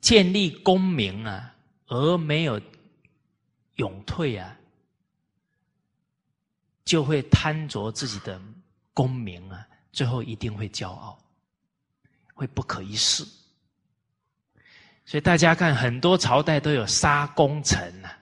[0.00, 1.54] 建立功名啊，
[1.86, 2.60] 而没有。
[3.76, 4.58] 勇退啊，
[6.84, 8.38] 就会贪着自己的
[8.92, 11.18] 功名啊，最后一定会骄傲，
[12.34, 13.24] 会不可一世。
[15.04, 18.16] 所以大家看，很多朝代都有杀功臣啊。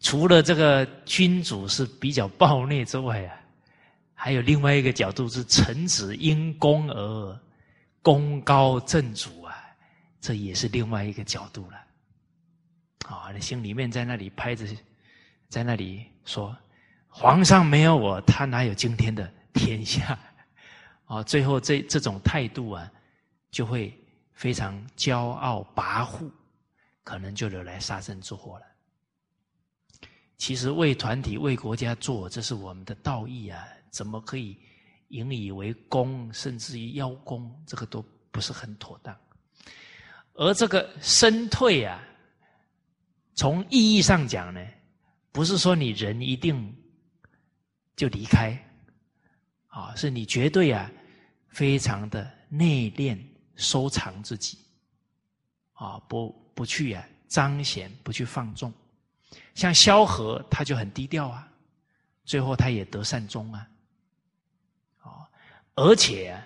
[0.00, 3.40] 除了这个君主是比较暴虐之外啊，
[4.14, 7.40] 还有另外一个角度是臣子因功而
[8.02, 9.56] 功高震主啊，
[10.20, 11.78] 这也是另外一个角度了。
[13.08, 14.66] 啊，你心里面在那里拍着，
[15.48, 16.54] 在那里说
[17.08, 20.18] ：“皇上没有我，他哪有今天的天下？”
[21.06, 22.90] 啊，最后这这种态度啊，
[23.50, 23.92] 就会
[24.34, 26.30] 非常骄傲跋扈，
[27.02, 28.66] 可能就惹来杀身之祸了。
[30.36, 34.58] 其实为团体、为国家做，这是我们的道义啊，怎么可以
[35.08, 37.50] 引以为功，甚至于邀功？
[37.66, 39.16] 这个都不是很妥当。
[40.34, 42.02] 而这个身退啊，
[43.34, 44.60] 从意义上讲呢，
[45.30, 46.76] 不是说你人一定
[47.94, 48.60] 就离开，
[49.68, 50.90] 啊，是你绝对啊，
[51.48, 53.16] 非常的内敛，
[53.56, 54.58] 收藏自己，
[55.72, 58.72] 啊，不不去啊彰显，不去放纵。
[59.54, 61.48] 像萧何，他就很低调啊，
[62.24, 63.68] 最后他也得善终啊，
[65.00, 65.28] 啊，
[65.74, 66.38] 而且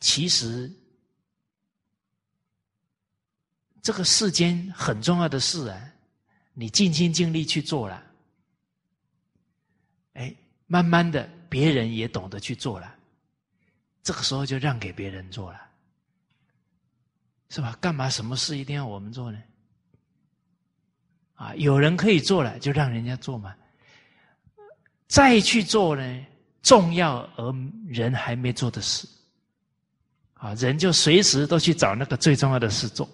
[0.00, 0.70] 其实。
[3.82, 5.92] 这个世间很重要的事啊，
[6.52, 8.02] 你尽心尽力去做了，
[10.12, 12.94] 哎，慢慢的别人也懂得去做了，
[14.02, 15.60] 这个时候就让给别人做了，
[17.48, 17.76] 是吧？
[17.80, 19.38] 干嘛什么事一定要我们做呢？
[21.34, 23.54] 啊，有人可以做了，就让人家做嘛。
[25.06, 26.26] 再去做呢，
[26.62, 27.54] 重要而
[27.88, 29.08] 人还没做的事，
[30.34, 33.08] 啊，人就随时都去找那个最重要的事做。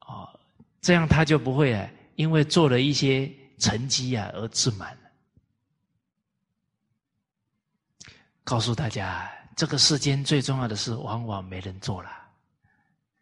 [0.00, 0.28] 啊
[0.80, 4.96] 这样他就不会啊，因为做了一些成绩啊而自满
[8.48, 12.10] 告诉大家，这个世间最重要的事，往往没人做了，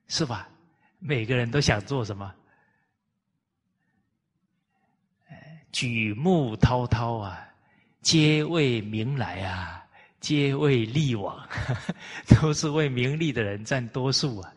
[0.07, 0.49] 是吧？
[1.01, 2.33] 每个人都想做什么？
[5.73, 7.45] 举目滔滔啊，
[8.03, 9.85] 皆为名来啊，
[10.21, 11.37] 皆为利往，
[12.41, 14.55] 都是为名利的人占多数啊。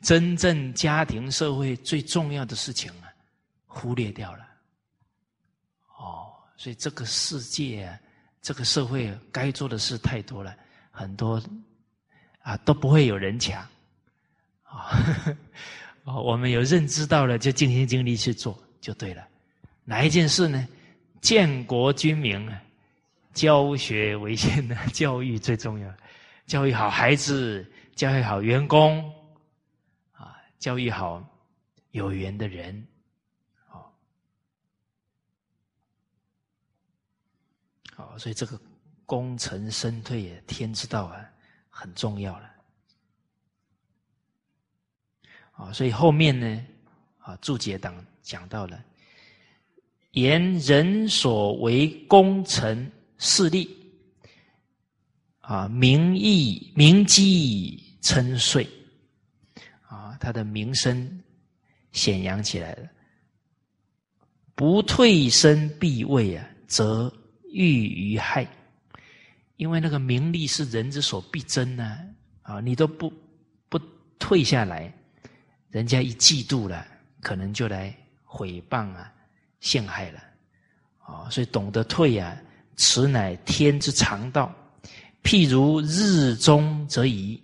[0.00, 3.06] 真正家庭社会最重要的事情啊，
[3.66, 4.44] 忽略掉了。
[5.96, 8.00] 哦，所以这个世界啊，
[8.48, 10.56] 这个社会该做的事太多了，
[10.90, 11.38] 很多
[12.40, 13.60] 啊都不会有人抢。
[14.62, 15.04] 啊，
[16.04, 19.22] 哦，我们有认知到了，就尽心尽力去做就对了。
[19.84, 20.66] 哪一件事呢？
[21.20, 22.58] 建国军民啊，
[23.34, 25.94] 教学为先的教育最重要，
[26.46, 29.04] 教育好孩子，教育好员工。
[30.12, 31.22] 啊教育好
[31.90, 32.82] 有缘的人，
[37.98, 38.56] 好，所以这个
[39.04, 41.28] 功成身退啊，天之道啊，
[41.68, 42.48] 很重要了。
[45.50, 46.64] 啊，所以后面呢，
[47.18, 48.80] 啊，注解党讲到了，
[50.12, 53.68] 言人所为功成事立，
[55.40, 58.64] 啊，名义名绩称岁。
[60.20, 61.22] 他的名声
[61.90, 62.88] 显扬起来了，
[64.54, 67.12] 不退身避位啊，则
[67.50, 68.46] 欲于害。
[69.56, 71.98] 因为那个名利是人之所必争呢，
[72.42, 73.12] 啊，你都不
[73.68, 73.78] 不
[74.18, 74.92] 退下来，
[75.70, 76.86] 人家一嫉妒了，
[77.20, 79.12] 可能就来毁谤啊，
[79.60, 80.22] 陷害了，
[80.98, 82.40] 啊，所以懂得退啊，
[82.76, 84.54] 此乃天之常道。
[85.22, 87.40] 譬如日中则移。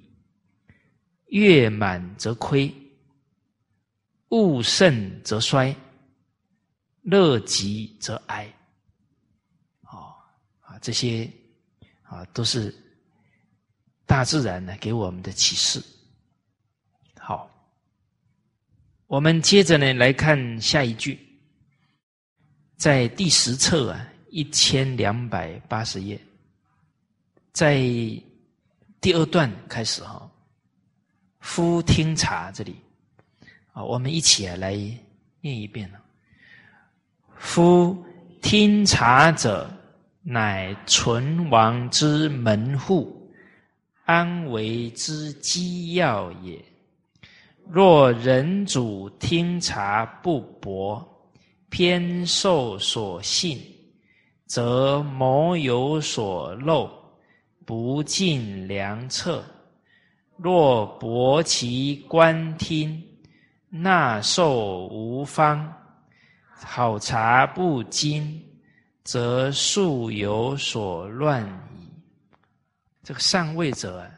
[1.28, 2.72] 月满则亏，
[4.28, 5.74] 物盛则衰，
[7.02, 8.46] 乐极则哀。
[10.80, 11.30] 这些
[12.02, 12.74] 啊都是
[14.06, 15.82] 大自然呢给我们的启示。
[17.18, 17.50] 好，
[19.06, 21.18] 我们接着呢来看下一句，
[22.76, 26.20] 在第十册啊一千两百八十页，
[27.52, 27.78] 在
[29.00, 30.30] 第二段开始哈。
[31.40, 32.74] 夫听茶，这里
[33.72, 34.72] 啊，我们一起来
[35.40, 36.02] 念一遍了。
[37.36, 38.02] 夫
[38.40, 39.70] 听茶者，
[40.26, 43.30] 乃存亡之门户，
[44.06, 46.58] 安危之机要也。
[47.70, 51.06] 若人主听察不博，
[51.68, 53.60] 偏受所信，
[54.46, 56.90] 则谋有所漏，
[57.66, 59.44] 不尽良策。
[60.36, 63.02] 若博其观听，
[63.68, 65.72] 纳受无方，
[66.50, 68.43] 好茶不精，
[69.04, 71.52] 则素有所乱矣。
[73.02, 74.10] 这个上位者，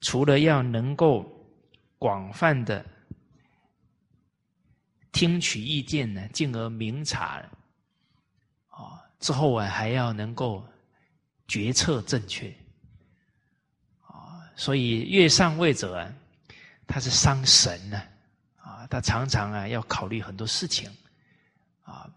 [0.00, 1.24] 除了要能够
[1.98, 2.84] 广泛的
[5.12, 7.40] 听取意见呢，进而明察，
[8.68, 10.66] 啊，之后啊还要能够
[11.46, 12.52] 决策正确。
[14.00, 16.12] 啊所以越上位者啊，
[16.88, 18.02] 他是伤神呢，
[18.56, 20.90] 啊，他常常啊要考虑很多事情，
[21.84, 22.10] 啊，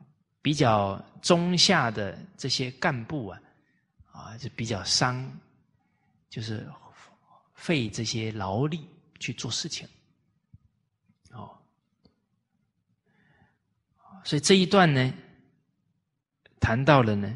[0.45, 3.41] 比较中下的这些干部啊，
[4.11, 5.27] 啊就比较伤，
[6.29, 6.69] 就是
[7.55, 8.87] 费这些劳力
[9.19, 9.87] 去做事情，
[11.31, 11.49] 哦，
[14.23, 15.11] 所以这一段呢，
[16.59, 17.35] 谈到了呢，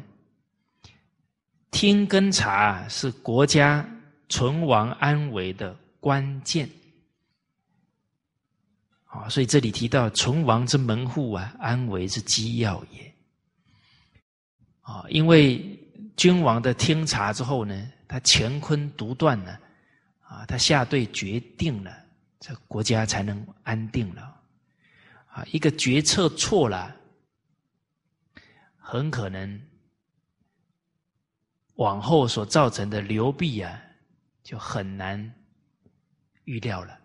[1.72, 3.84] 听跟察是国家
[4.28, 6.70] 存亡安危的关键。
[9.10, 13.14] 啊，所以这里提到存亡之门户啊，安危之机要也。
[14.82, 15.76] 啊，因为
[16.16, 19.60] 君王的听察之后呢，他乾坤独断了，
[20.20, 21.92] 啊，他下对决定了，
[22.38, 24.22] 这国家才能安定了。
[25.26, 26.94] 啊，一个决策错了，
[28.76, 29.60] 很可能
[31.74, 33.80] 往后所造成的流弊啊，
[34.44, 35.34] 就很难
[36.44, 36.99] 预料了。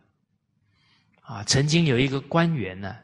[1.26, 2.96] 啊，曾经有一个官员呢，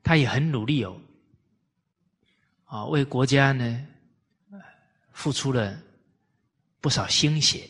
[0.00, 0.96] 他也很努力哦，
[2.66, 3.86] 啊，为国家呢
[5.10, 5.76] 付出了
[6.80, 7.68] 不少心血，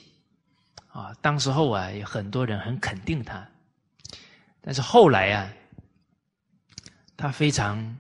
[0.89, 3.49] 啊，当时候啊，有很多人很肯定他，
[4.61, 5.51] 但是后来啊，
[7.17, 7.97] 他非常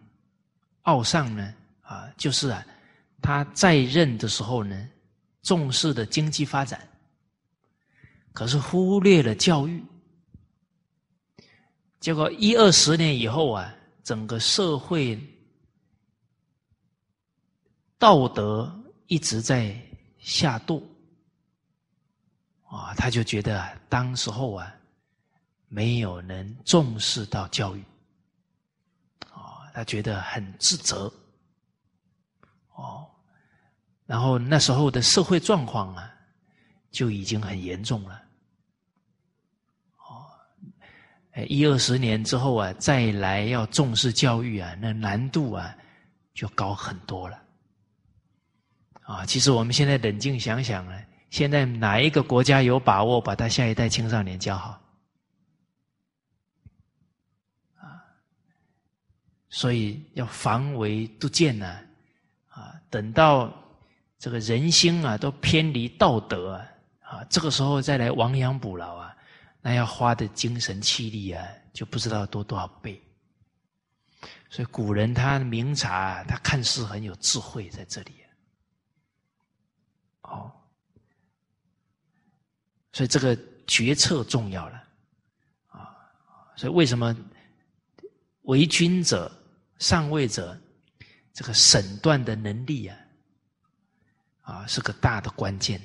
[0.83, 2.63] 傲上呢，啊，就是啊，
[3.23, 4.91] 他在任的时候呢，
[5.43, 6.87] 重视的经济发展，
[8.35, 9.83] 可是忽略了教育。
[12.05, 15.19] 结果一二十年以后啊，整个社会
[17.99, 18.71] 道德
[19.07, 19.75] 一直在
[20.19, 20.83] 下堕。
[22.65, 24.71] 啊，他就觉得当时候啊，
[25.69, 27.83] 没有能重视到教育。
[29.33, 31.11] 啊，他觉得很自责。
[32.75, 33.11] 哦，
[34.05, 36.15] 然后那时候的社会状况啊，
[36.91, 38.21] 就已经很严重了。
[40.81, 40.91] 哎，
[41.49, 45.75] 一二十年之后啊，再来要重视教育啊，那难度啊
[46.33, 47.43] 就高很多了。
[49.03, 50.93] 啊，其实我们现在冷静想想呢，
[51.31, 54.81] 现在哪一个国家有把握把他下一代青少年教好？
[57.79, 58.01] 啊，
[59.51, 61.81] 所以要防微杜渐呢，
[62.49, 63.53] 啊，等到
[64.19, 66.67] 这个人心啊都偏离道德啊，
[67.01, 69.14] 啊，这个时候再来亡羊补牢啊。
[69.67, 71.43] 那要花的精神气力啊，
[71.73, 73.03] 就不知道多多少倍。
[74.51, 78.13] 所以古人他明察，他看似很有智慧在这里。
[80.21, 80.53] 哦，
[82.93, 83.35] 所以这个
[83.67, 84.85] 决策重要了
[85.69, 85.97] 啊！
[86.57, 87.17] 所以为什么
[88.43, 89.33] 为君者、
[89.79, 90.61] 上位者，
[91.33, 92.99] 这个审断的能力啊，
[94.43, 95.81] 啊，是个大的关键。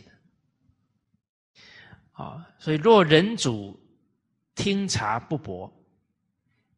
[2.20, 3.80] 啊，所以若人主
[4.54, 5.72] 听察不博，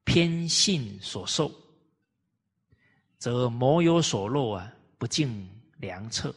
[0.04, 1.52] 偏信所受，
[3.18, 6.32] 则谋有所漏啊，不尽良策。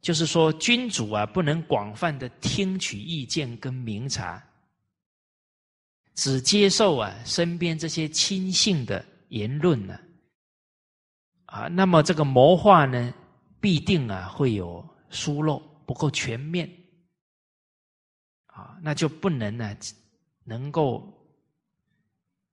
[0.00, 4.42] 就是说，君主啊，不能广泛的听取意见跟明察，
[6.14, 10.00] 只接受啊身边这些亲信的言论呢，
[11.44, 13.12] 啊，那么这个谋划呢，
[13.60, 16.66] 必定啊会有疏漏，不够全面。
[18.82, 19.76] 那就不能呢，
[20.44, 21.02] 能够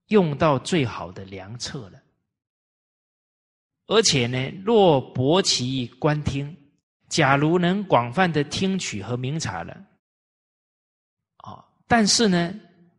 [0.08, 2.02] 用到最好的良策了。
[3.86, 6.56] 而且呢，若博其观听，
[7.08, 9.72] 假如能广泛的听取和明察了，
[11.36, 12.52] 啊，但是呢，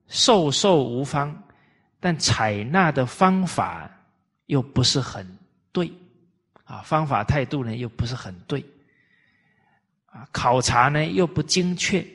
[0.07, 1.43] 授受无方，
[1.99, 3.91] 但采纳的方法
[4.45, 5.27] 又不是很
[5.73, 5.91] 对，
[6.63, 8.63] 啊，方法态度呢又不是很对，
[10.05, 12.05] 啊，考察呢又不精确。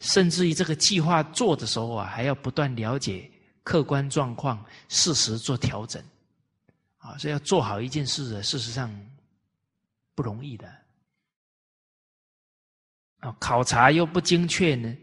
[0.00, 3.30] 甚至于这个计划做的时候啊，还要不断了解
[3.62, 6.02] 客观状况、事实做调整，
[6.96, 8.90] 啊，所以要做好一件事的，事实上
[10.14, 10.66] 不容易的。
[13.18, 14.96] 啊，考察又不精确呢，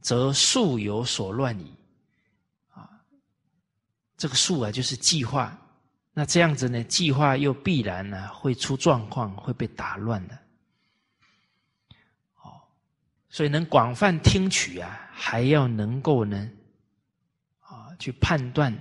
[0.00, 1.76] 则术有所乱矣。
[2.70, 2.88] 啊，
[4.16, 5.54] 这个术啊，就是计划，
[6.14, 10.38] 那这样子呢，计划又必然呢会出状况，会被打乱的。
[13.34, 16.48] 所以能广泛听取啊，还要能够呢，
[17.58, 18.72] 啊，去判断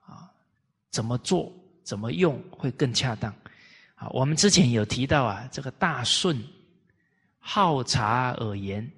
[0.00, 0.28] 啊，
[0.90, 1.52] 怎么做、
[1.84, 3.32] 怎么用会更恰当。
[3.94, 6.42] 啊，我们之前有提到啊，这个大顺
[7.38, 8.90] 好察而言，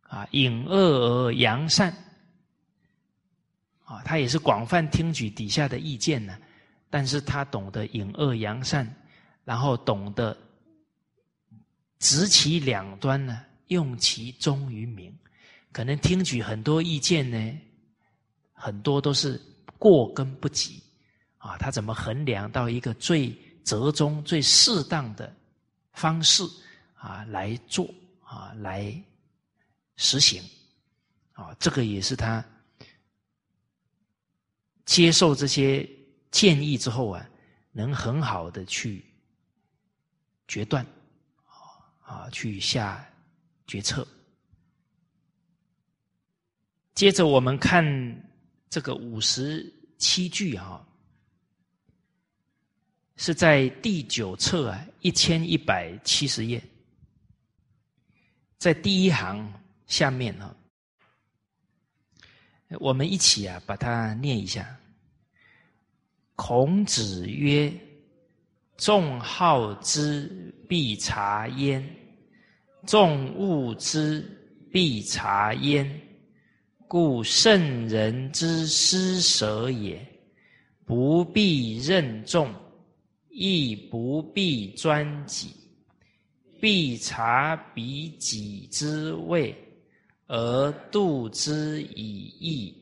[0.00, 1.92] 啊，隐恶而扬善，
[3.84, 6.38] 啊，他也是广泛听取底下的意见呢，
[6.88, 8.90] 但是他懂得隐恶扬善，
[9.44, 10.34] 然后懂得。
[12.06, 15.12] 执其两端呢，用其中于民，
[15.72, 17.58] 可能听取很多意见呢，
[18.52, 19.42] 很多都是
[19.76, 20.80] 过跟不及
[21.36, 21.58] 啊。
[21.58, 25.34] 他怎么衡量到一个最折中、最适当的
[25.94, 26.44] 方式
[26.94, 27.92] 啊来做
[28.22, 28.94] 啊来
[29.96, 30.40] 实行
[31.32, 31.52] 啊？
[31.58, 32.44] 这个也是他
[34.84, 35.84] 接受这些
[36.30, 37.28] 建议之后啊，
[37.72, 39.04] 能很好的去
[40.46, 40.86] 决断
[42.06, 43.06] 啊，去下。
[43.68, 44.06] 决策。
[46.94, 47.84] 接着我们看
[48.70, 50.86] 这个五十七句哈，
[53.16, 56.62] 是在第九册啊一千一百七十页，
[58.56, 59.52] 在第一行
[59.88, 60.54] 下面啊，
[62.78, 64.78] 我们一起啊把它念一下。
[66.36, 67.68] 孔子曰
[68.76, 71.84] ：“众好之，必察焉。”
[72.86, 74.24] 众恶之，
[74.70, 75.90] 必察焉。
[76.86, 80.00] 故圣人之施舍也，
[80.84, 82.54] 不必任重，
[83.28, 85.48] 亦不必专己，
[86.60, 89.52] 必察彼己之位，
[90.28, 92.72] 而度之以义。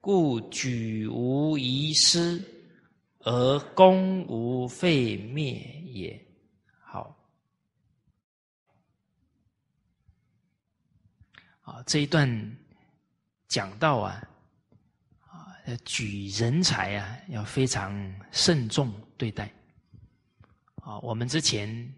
[0.00, 2.42] 故举无遗失，
[3.28, 6.18] 而功无废灭也。
[6.80, 7.14] 好
[11.60, 12.26] 啊，这一段
[13.46, 14.22] 讲到啊，
[15.26, 15.52] 啊，
[15.84, 17.92] 举人才啊，要非常
[18.32, 19.52] 慎重对待。
[20.76, 21.94] 啊，我们之前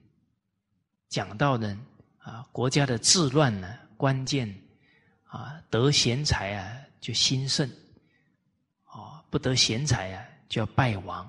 [1.09, 1.79] 讲到的
[2.19, 4.53] 啊，国家的治乱呢，关键
[5.27, 7.69] 啊，得贤才啊，就兴盛；
[8.85, 11.27] 啊，不得贤才啊，叫败亡。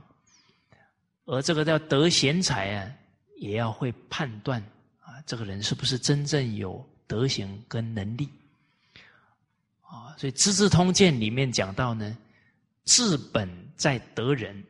[1.24, 2.92] 而这个叫得贤才啊，
[3.38, 4.62] 也要会判断
[5.00, 6.86] 啊，这个人是不是真正有。
[7.08, 8.30] 德行跟能力
[9.82, 12.18] 啊，所以《资治通鉴》里面讲到呢，
[12.86, 14.64] 治本在得人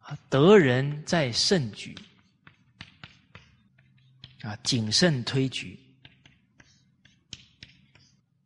[0.00, 1.94] 啊，得人在慎举
[4.48, 5.78] 啊，谨慎推举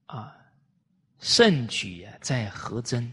[0.06, 0.36] 啊，
[1.20, 3.08] 慎举啊，在和真。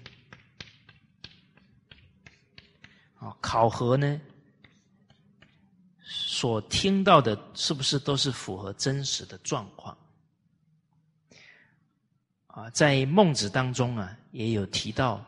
[3.14, 4.20] 啊，考核呢，
[6.02, 9.96] 所听到的是不是都是符合真实的状况？
[12.48, 15.24] 啊，在孟子当中啊，也有提到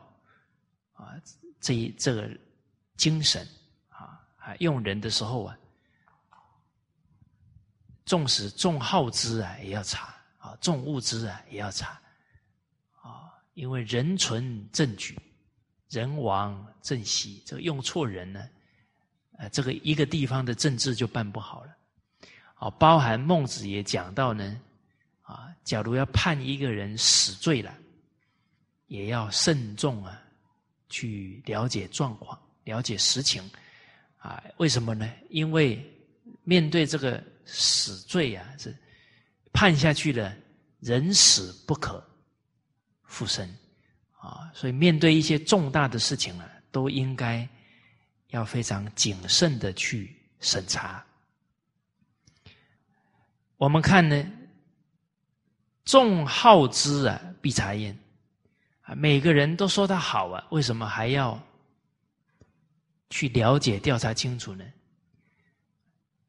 [0.94, 1.14] 啊，
[1.60, 2.28] 这一这个
[2.98, 3.48] 精神
[3.90, 5.56] 啊，啊，用人的时候啊，
[8.12, 11.98] 纵使重好之啊，也要查啊，重物之啊，也要查
[13.02, 15.18] 啊，因为人存正举。
[15.88, 18.50] 人亡政息，这个用错人呢，
[19.38, 21.74] 呃，这个一个地方的政治就办不好了。
[22.60, 24.60] 哦，包含孟子也讲到呢，
[25.22, 27.74] 啊，假如要判一个人死罪了，
[28.88, 30.22] 也要慎重啊，
[30.90, 33.42] 去了解状况，了解实情，
[34.18, 35.10] 啊，为什么呢？
[35.30, 35.82] 因为
[36.44, 38.76] 面对这个死罪啊，是
[39.52, 40.36] 判下去了，
[40.80, 42.04] 人死不可
[43.04, 43.48] 复生。
[44.20, 47.48] 啊，所以面对一些重大的事情啊，都应该
[48.30, 51.04] 要非常谨慎的去审查。
[53.58, 54.24] 我们看呢，
[55.86, 57.98] 众好之啊，必察焉。
[58.82, 61.42] 啊，每个人都说他好啊，为什么还要
[63.10, 64.64] 去了解调查清楚呢？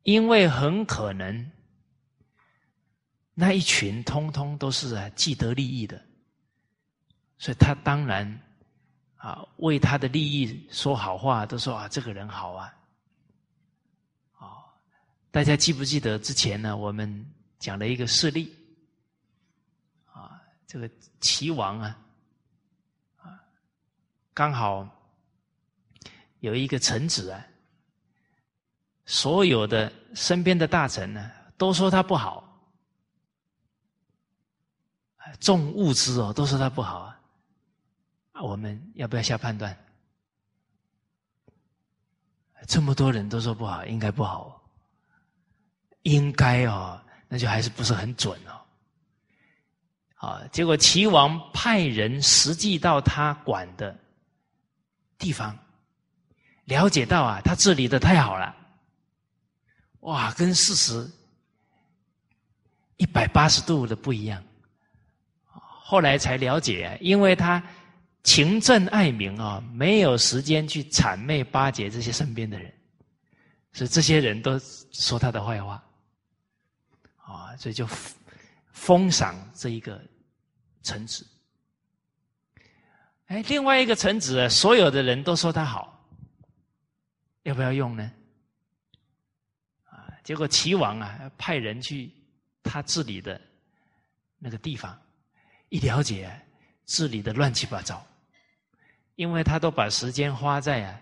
[0.02, 1.50] 因为很可能
[3.34, 6.00] 那一群通通都是啊既得利益的。
[7.38, 8.40] 所以他当然
[9.16, 12.74] 啊，为他的利益说好话，都说啊，这个人好啊，
[14.38, 14.46] 啊，
[15.30, 16.76] 大家记不记得之前呢？
[16.76, 17.26] 我们
[17.58, 18.52] 讲了一个事例
[20.12, 20.88] 啊，这个
[21.20, 21.98] 齐王啊，
[23.16, 23.42] 啊，
[24.32, 24.88] 刚好
[26.38, 27.44] 有一个臣子啊，
[29.12, 32.42] 所有的身边的大臣呢，都说他不好，
[35.38, 37.20] 重物资哦，都说他不好啊。
[38.40, 39.76] 我们要不要下判断？
[42.66, 44.50] 这么多人都说不好，应该不好哦，
[46.04, 46.98] 应该哦，
[47.28, 50.26] 那就还是不是很准哦。
[50.26, 53.94] 啊，结果齐王派人实际到他管的
[55.18, 55.54] 地方，
[56.64, 58.56] 了解到啊，他治理的太好了，
[60.02, 61.10] 哇，跟事实
[62.96, 64.40] 一百八十度的不一样。
[65.48, 67.60] 后来才了解，因为他。
[68.24, 72.72] 勤政爱民啊，没有时间去谄媚巴结这些身边的人，
[73.72, 74.56] 所以这些人都
[74.92, 75.84] 说他的坏话，
[77.16, 77.84] 啊，所以就
[78.70, 80.00] 封赏这一个
[80.84, 81.26] 臣子。
[83.26, 86.08] 哎，另外一个臣子，所有的人都说他好，
[87.42, 88.08] 要不要用呢？
[90.22, 92.12] 结果齐王啊派人去
[92.62, 93.40] 他治理的
[94.38, 95.00] 那个地方，
[95.68, 96.30] 一了解
[96.86, 98.04] 治理的乱七八糟。
[99.16, 101.00] 因为他都把时间花在啊，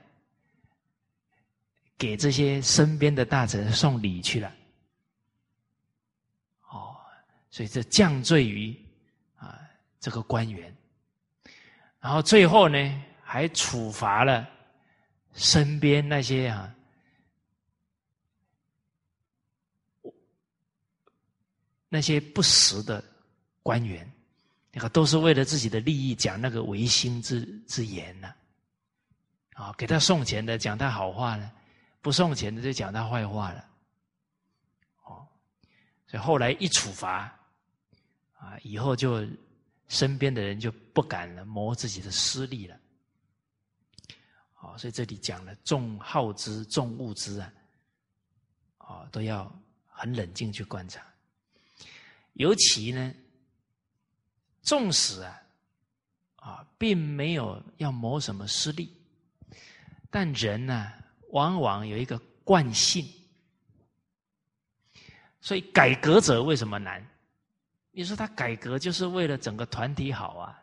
[1.97, 4.53] 给这些身边的大臣送礼去了，
[6.71, 6.97] 哦，
[7.51, 8.77] 所以这降罪于
[9.37, 9.61] 啊
[10.01, 10.77] 这个官员，
[12.01, 14.47] 然后最后呢还处罚了
[15.33, 16.75] 身边那些啊
[21.91, 23.05] 那些不实的
[23.63, 24.11] 官员。
[24.73, 28.33] 那个都是为了自己的利益讲那个违心之之言呢，
[29.55, 31.51] 啊，给他送钱的讲他好话呢，
[32.01, 33.65] 不送钱的就讲他坏话了，
[35.03, 35.27] 哦，
[36.07, 37.37] 所以后来一处罚，
[38.39, 39.27] 啊，以后就
[39.89, 42.79] 身边的人就不敢了谋自己的私利了，
[44.55, 47.53] 好，所以这里讲了重好之重物之啊，
[48.79, 49.53] 啊，都要
[49.89, 51.05] 很冷静去观察，
[52.35, 53.15] 尤其呢。
[54.63, 55.43] 纵使啊，
[56.37, 58.95] 啊，并没有要谋什么私利，
[60.11, 60.93] 但人呢，
[61.31, 63.03] 往往有一个惯性，
[65.41, 67.05] 所以改革者为什么难？
[67.91, 70.63] 你说他改革就是为了整个团体好啊？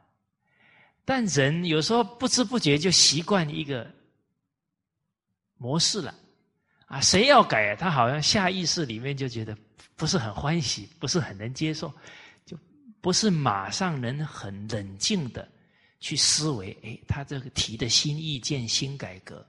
[1.04, 3.92] 但人有时候不知不觉就习惯一个
[5.58, 6.14] 模式了，
[6.86, 9.58] 啊，谁要改，他好像下意识里面就觉得
[9.98, 11.92] 不是很欢喜，不是很能接受。
[12.46, 12.58] 就
[13.02, 15.46] 不是马上能很冷静的
[16.00, 19.46] 去思维，哎，他这个提的新意见、新改革，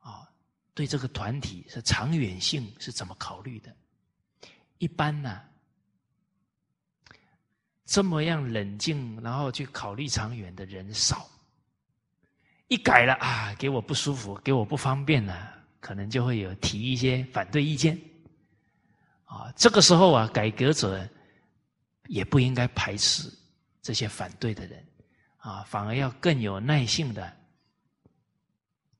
[0.00, 0.26] 啊，
[0.74, 3.72] 对这个团体是长远性是怎么考虑的？
[4.78, 5.42] 一般呢，
[7.84, 11.28] 这么样冷静，然后去考虑长远的人少。
[12.68, 18.00] 一改了啊，给我不舒服，给我不方便了，可能就会有提一些反对意见。
[19.30, 21.08] 啊，这个时候啊，改革者。
[22.08, 23.32] 也不应该排斥
[23.80, 24.84] 这些反对的人，
[25.36, 27.36] 啊，反而要更有耐性的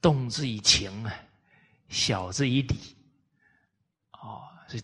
[0.00, 1.12] 动之以情啊，
[1.88, 2.96] 晓之以理，
[4.12, 4.78] 哦，这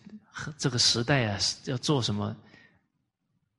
[0.57, 2.35] 这个时代啊，要做什么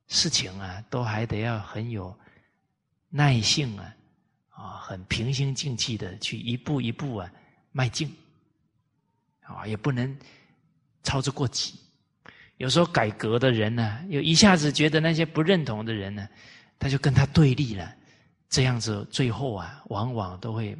[0.07, 2.14] 事情啊，都还得要很有
[3.09, 3.97] 耐性啊，
[4.51, 7.32] 啊，很平心静气的去一步一步啊
[7.72, 8.14] 迈进，
[9.41, 10.14] 啊，也不能
[11.03, 11.74] 操之过急。
[12.57, 16.28] 有时候改革的人呢，又一下子觉得那些不认同的人呢，
[16.76, 17.94] 他就跟他对立了，
[18.49, 20.76] 这样子最后啊，往往都会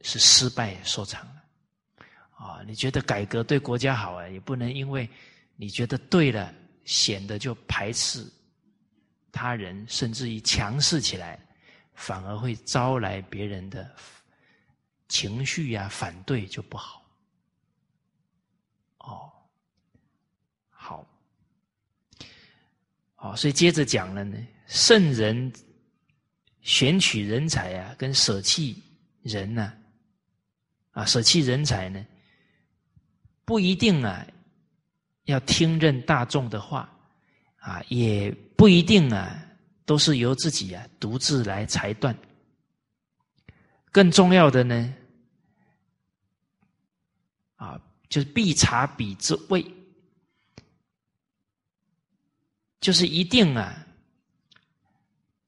[0.00, 1.44] 是失败收场了。
[2.30, 5.08] 啊，你觉得改革对国家好啊，也不能因为
[5.54, 6.52] 你觉得对了，
[6.84, 8.26] 显得就排斥
[9.30, 11.38] 他人，甚至于强势起来，
[11.94, 13.88] 反而会招来别人的
[15.06, 17.00] 情绪呀，反对就不好。
[18.98, 19.32] 哦。
[23.36, 25.52] 所以接着讲了呢，圣人
[26.62, 28.82] 选取人才啊，跟舍弃
[29.22, 29.72] 人呢，
[30.90, 32.04] 啊，舍弃人才呢，
[33.44, 34.26] 不一定啊，
[35.24, 36.90] 要听任大众的话，
[37.56, 39.42] 啊，也不一定啊，
[39.84, 42.16] 都是由自己啊独自来裁断。
[43.90, 44.94] 更重要的呢，
[47.56, 49.64] 啊，就是必察彼之位。
[52.80, 53.86] 就是一定啊，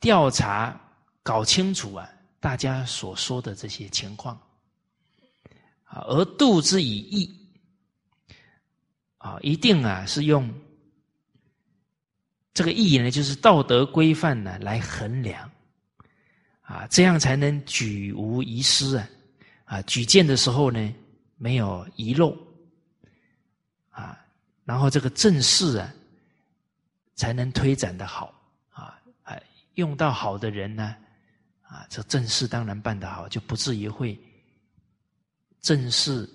[0.01, 0.79] 调查
[1.23, 2.11] 搞清楚啊，
[2.41, 4.35] 大家所说的这些情况。
[5.85, 7.37] 啊，而度之以义
[9.19, 10.53] 啊，一定啊是用
[12.53, 15.51] 这个义呢，就是道德规范呢来衡量。
[16.63, 19.09] 啊，这样才能举无遗失啊。
[19.65, 20.95] 啊，举荐的时候呢
[21.37, 22.37] 没有遗漏。
[23.91, 24.19] 啊，
[24.65, 25.95] 然后这个正事啊。
[27.21, 28.35] 才能推展的好
[28.71, 28.99] 啊！
[29.25, 29.43] 哎，
[29.75, 30.97] 用到好的人呢，
[31.61, 34.19] 啊，这正事当然办得好，就不至于会
[35.61, 36.27] 正事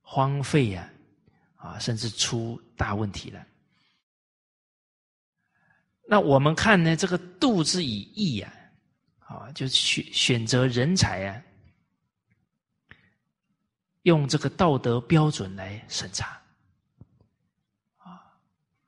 [0.00, 0.90] 荒废呀，
[1.56, 3.46] 啊，甚至出大问题了。
[6.08, 8.50] 那我们看呢，这个度之以义呀，
[9.18, 11.42] 啊，就选选择人才啊，
[14.04, 16.40] 用这个道德标准来审查。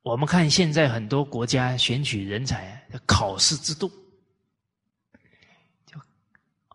[0.06, 3.90] 我们看现在很多国家选取人才的，考试制度
[5.84, 5.98] 就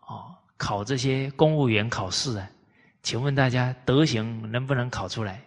[0.02, 2.50] 哦考这些公务员考试啊，
[3.02, 5.42] 请问大家德行能不能考出来？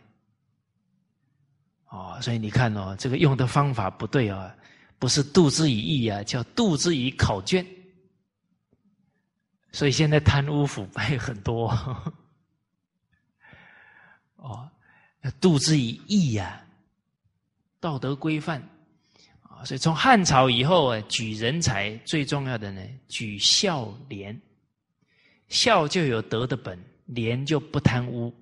[1.89, 4.51] 哦，所以你看哦，这个用的方法不对啊，
[4.97, 7.63] 不是度之以义啊，叫度之以考卷。
[9.71, 11.69] 所以现在贪污腐败很多。
[14.37, 14.67] 哦，
[15.21, 16.64] 要度之以义呀，
[17.85, 18.59] 道德规范
[19.41, 19.63] 啊。
[19.63, 24.39] 所以从汉朝以后啊，举人才最重要的呢，举孝廉。
[25.47, 28.33] 孝就有德的本，廉就不贪污。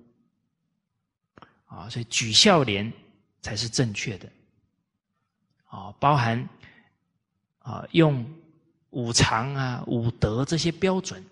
[1.66, 2.90] 啊，所以举孝廉。
[3.44, 4.26] 才是正确的，
[5.66, 6.48] 啊，包含
[7.58, 8.24] 啊，用
[8.88, 11.22] 五常啊、五德这些标准，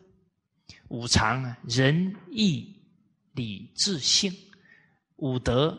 [0.88, 2.70] 五常啊，仁义
[3.32, 4.30] 礼智信；
[5.16, 5.74] 五德，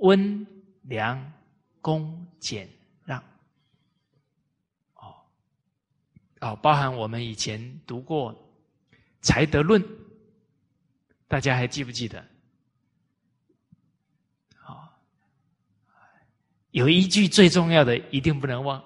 [0.00, 0.46] 温
[0.82, 1.32] 良
[1.86, 2.68] 恭俭
[3.04, 3.22] 让。
[4.94, 5.14] 哦，
[6.40, 8.34] 哦，包含我们以前读过
[9.20, 9.80] 《才德论》，
[11.28, 12.26] 大家还记不记得？
[16.72, 18.82] 有一句最重要的，一定不能忘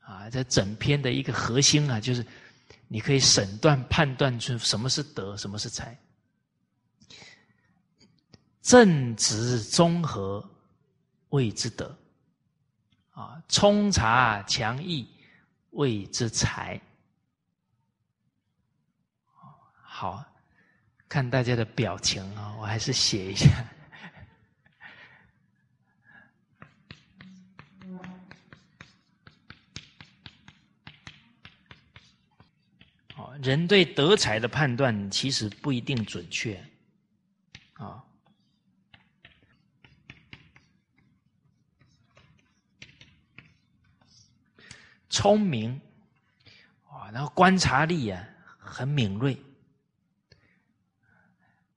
[0.00, 0.28] 啊！
[0.30, 2.26] 这整篇的一个核心啊，就是
[2.88, 5.96] 你可以审断判断出什么是德，什么是才。
[8.62, 10.44] 正直综合
[11.30, 11.98] 谓之德
[13.10, 15.08] 啊，充察强毅
[15.70, 16.80] 谓之才。
[19.82, 20.24] 好
[21.08, 23.48] 看大家的表情啊，我还是写一下。
[33.42, 36.62] 人对德才的判断其实不一定准确，
[37.72, 38.04] 啊，
[45.10, 45.78] 聪明，
[46.88, 48.26] 啊，然后观察力啊
[48.58, 49.36] 很敏锐，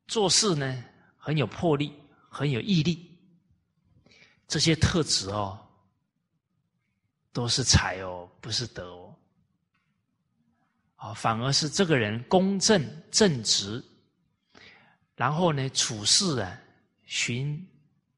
[0.08, 0.86] 做事呢
[1.18, 1.92] 很有魄力，
[2.30, 3.12] 很有毅力，
[4.48, 5.60] 这些特质哦，
[7.32, 9.16] 都是才哦，不是德哦。
[10.96, 12.82] 啊，反而是这个人公正
[13.12, 13.84] 正直，
[15.16, 16.58] 然后呢，处事啊
[17.04, 17.68] 循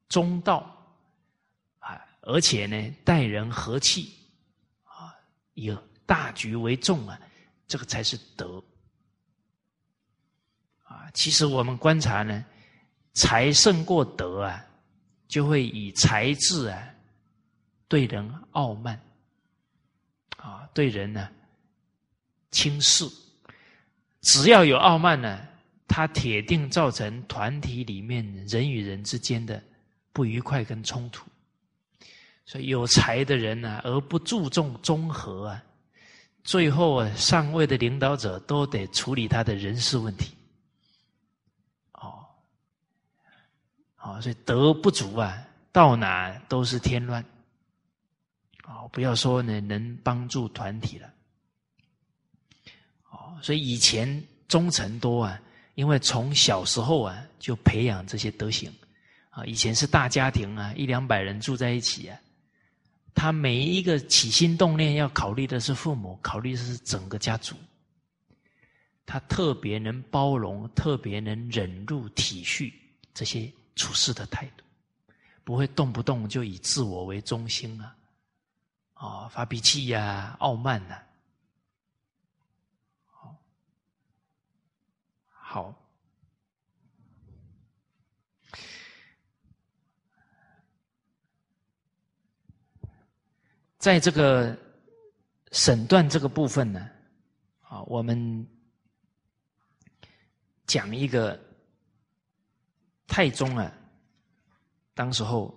[0.08, 0.94] 中道
[1.78, 4.14] 啊，而且呢待人和气，
[5.56, 5.76] 有
[6.06, 7.20] 大局为重啊，
[7.66, 8.62] 这个才是德
[10.84, 11.10] 啊。
[11.12, 12.44] 其实我们观察呢，
[13.12, 14.64] 才胜过德啊，
[15.28, 16.88] 就会以才智啊
[17.88, 19.00] 对人傲慢
[20.36, 21.28] 啊，对人呢。
[22.52, 23.04] 轻视，
[24.22, 25.46] 只要有傲慢呢，
[25.86, 29.62] 他铁定造成团体里面人与人之间的
[30.12, 31.28] 不愉快跟冲突。
[32.46, 35.62] 所以有才的人呢，而不注重综合啊，
[36.44, 40.32] 最后啊，上位的领导者都得处理他的人事问题。
[41.92, 42.24] 哦，
[44.00, 45.36] 哦，所以德不足啊，
[45.72, 47.20] 到哪都是添乱。
[48.64, 51.08] 哦，不要说呢，能帮助团体了。
[53.10, 55.40] 哦所以以前忠臣多啊，
[55.74, 58.72] 因为从小时候啊就培养这些德行
[59.30, 59.44] 啊。
[59.44, 62.18] 以前是大家庭啊，一两百人住在一起啊，
[63.16, 67.56] 他每一个起心动念要考虑的是父母，考虑的是整个家族。
[69.06, 72.70] 他特别能包容，特别能忍辱体恤
[73.14, 74.64] 这些处事的态度，
[75.44, 77.96] 不会动不动就以自我为中心啊，
[78.92, 80.98] 啊发脾气呀，傲慢呐。
[93.86, 94.58] 在这个
[95.52, 96.90] 审断这个部分呢，
[97.62, 98.44] 啊，我们
[100.66, 101.40] 讲一个
[103.06, 103.72] 太宗啊，
[104.92, 105.56] 当时候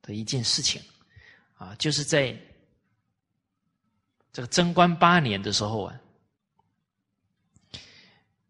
[0.00, 0.80] 的一件事情
[1.56, 2.38] 啊，就是在
[4.32, 6.00] 这个贞观八年的时候啊。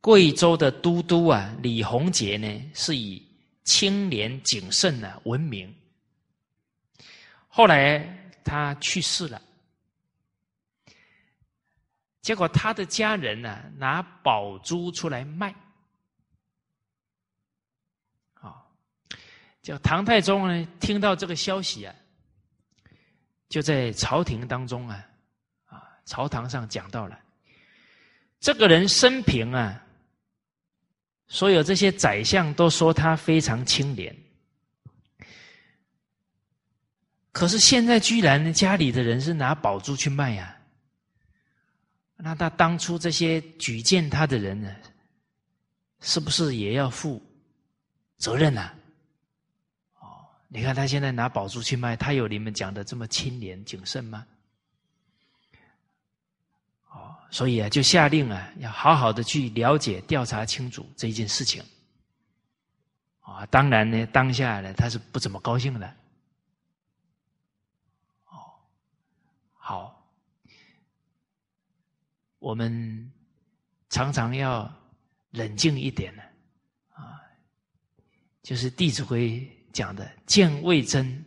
[0.02, 3.26] 贵州的都督啊，李洪杰呢，是以
[3.64, 5.74] 清廉谨慎呢闻名。
[7.48, 9.42] 后来他去世了，
[12.22, 15.52] 结果他的家人呢拿宝珠出来卖，
[18.34, 18.64] 啊，
[19.60, 21.92] 叫唐太宗呢听到这个消息啊，
[23.48, 25.04] 就在朝廷当中啊，
[25.64, 27.20] 啊朝堂上讲到了，
[28.38, 29.82] 这个人生平啊。
[31.28, 34.16] 所有这些宰相都说他非常清廉，
[37.36, 40.56] 可是现在居然家里的人是拿宝珠去卖呀！
[42.16, 44.74] 那他当初这些举荐他的人呢，
[46.00, 47.22] 是不是也要负
[48.16, 48.70] 责任呢？
[50.00, 54.26] 哦，你看他现在拿宝珠去卖，他有你们讲的这么清廉谨慎吗？
[56.88, 61.62] 哦，所以啊，就下令啊，要好好的去了解、调查清楚这件事情。
[63.20, 65.86] 啊，当然呢，当下呢，他是不怎么高兴的。
[68.28, 68.38] 哦，
[69.58, 70.08] 好，
[72.46, 73.10] 我们
[73.90, 74.72] 常常要
[75.32, 76.22] 冷静一点呢。
[76.90, 77.18] 啊，
[78.40, 79.40] 就是《弟子规》
[79.72, 81.24] 讲的“见未真，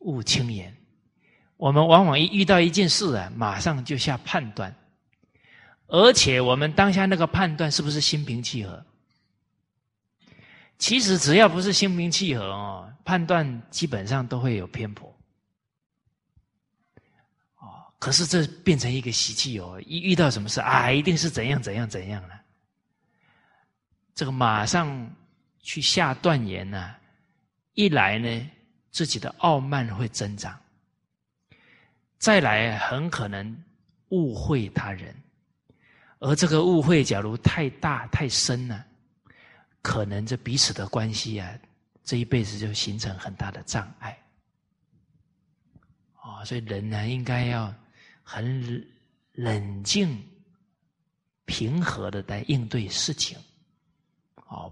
[0.00, 0.76] 勿轻言”。
[1.56, 4.76] 我们往往一遇到一件事啊，马上就下判断，
[5.86, 8.84] 而且我们当下那个判断是不是心平气和？
[10.76, 15.17] 其实只要不是心平气和哦，判断基本上都会有偏颇。
[17.98, 22.40] 可是这变成一个习气哦，一遇到什么事啊，一定是怎样怎样怎样了。
[24.14, 25.10] 这个马上
[25.60, 26.94] 去下断言呢，
[27.74, 28.50] 一来呢，
[28.90, 30.52] 自己的傲慢会增长；
[32.18, 33.64] 再来，很可能
[34.10, 35.14] 误会他人，
[36.20, 38.84] 而这个误会假如太大太深了。
[39.80, 41.48] 可能这彼此的关系啊，
[42.02, 44.18] 这一辈子就形成很大的障碍。
[46.14, 47.72] 啊，所以人呢，应该要
[48.30, 48.86] 很
[49.32, 50.22] 冷静、
[51.46, 53.38] 平和的在应对事情。
[54.48, 54.70] 哦，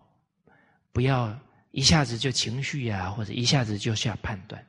[0.93, 1.35] 不要
[1.71, 4.63] 一下子就情绪啊，或者一下子就下判断。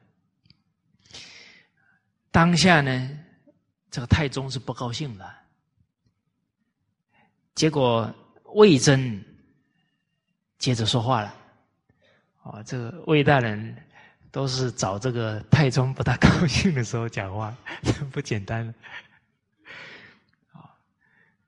[2.32, 3.20] 当下呢，
[3.92, 5.38] 这个太宗是不高兴了，
[7.56, 8.14] 结果
[8.56, 9.22] 魏征。
[10.58, 11.36] 接着说话了，
[12.42, 13.76] 哦，这个魏大人
[14.38, 17.58] 都是找这个太宗不大高兴的时候讲话，
[18.14, 18.72] 不简单。
[20.52, 20.70] 啊，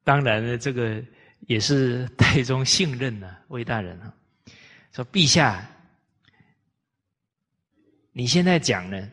[0.04, 1.00] 当然呢，这个
[1.42, 4.12] 也是太宗信任呢，魏大人啊，
[4.92, 5.70] 说陛下，
[8.12, 9.08] 你现在讲呢，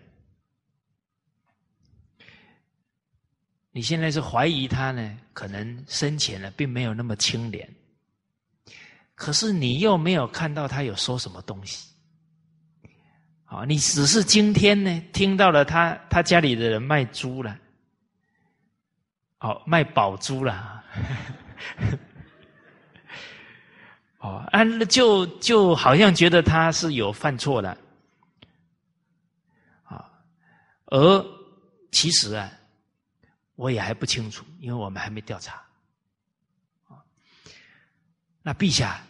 [3.72, 7.70] 你现在是怀疑他呢，可能生前呢，并没有那么清廉。
[9.14, 11.90] 可是你又没有看到他有说什么东西，
[13.46, 17.56] 啊，你只是今天呢听到了他他家里的人卖猪了，
[19.38, 20.84] 哦，卖宝珠了，
[24.18, 27.78] 哦，啊，那就就好像觉得他是有犯错的，
[29.84, 30.10] 啊，
[30.86, 31.24] 而
[31.92, 32.50] 其实啊，
[33.54, 35.62] 我也还不清楚，因为我们还没调查。
[38.42, 39.00] 那陛下，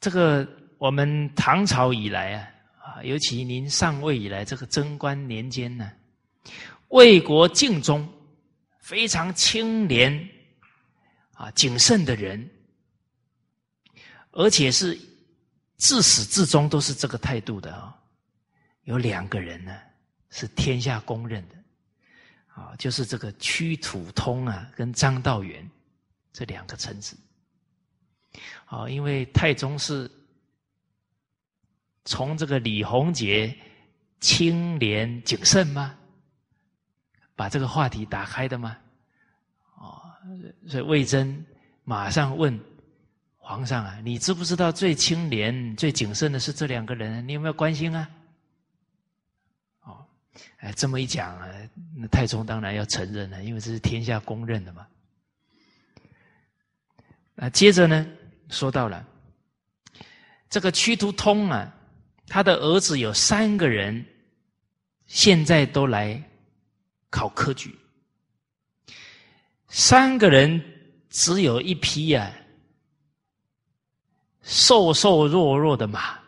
[0.00, 0.44] 这个
[0.80, 2.48] 我们唐朝以来啊，
[2.82, 5.92] 啊，尤其您上位以来，这个贞观年间呢，
[6.88, 8.10] 为国尽忠、
[8.78, 10.26] 非常清廉
[11.34, 12.48] 啊、谨慎的人，
[14.30, 14.98] 而且是
[15.76, 17.94] 自始至终都是这个态度的啊，
[18.84, 19.78] 有两个人呢，
[20.30, 21.56] 是天下公认的。
[22.54, 25.70] 啊，就是这个屈土通啊，跟张道元
[26.32, 27.14] 这两个臣子。
[28.64, 30.10] 啊，因为太宗是
[32.04, 33.54] 从这个李弘杰
[34.20, 35.96] 清廉谨慎吗？
[37.36, 38.76] 把这个话题打开的吗？
[39.76, 40.02] 哦，
[40.68, 41.42] 所以魏征
[41.84, 42.60] 马上问
[43.38, 47.26] 皇上啊，你知不知道最清廉、最谨慎的是这两个人？
[47.26, 48.10] 你有没有关心啊？
[49.84, 50.04] 哦
[50.58, 51.48] 哎，这么一讲啊，
[51.96, 54.86] 那太宗当然要承认了，因为这是天下公认的嘛。
[57.34, 58.06] 那接着呢，
[58.50, 59.02] 说到了
[60.50, 61.74] 这个屈突通啊，
[62.32, 64.06] 他的儿子有三个人，
[65.06, 66.22] 现在都来
[67.10, 67.76] 考科举，
[69.66, 70.62] 三个人
[71.08, 72.32] 只有一匹啊，
[74.42, 76.20] 瘦瘦弱弱的马。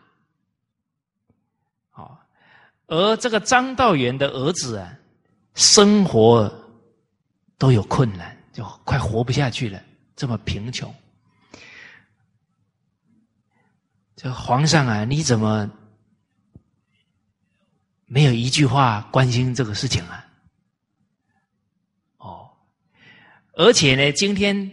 [1.92, 2.18] 哦
[2.88, 4.98] 而这个张道元的儿子啊，
[5.55, 6.53] 生活
[7.57, 9.80] 都有困难，就快活不下去了，
[10.16, 10.92] 这么贫穷。
[14.16, 15.70] 这皇上啊，你怎么
[18.12, 20.28] 没有一句话关心这个事情啊？
[22.18, 22.50] 哦，
[23.54, 24.70] 而且呢，今天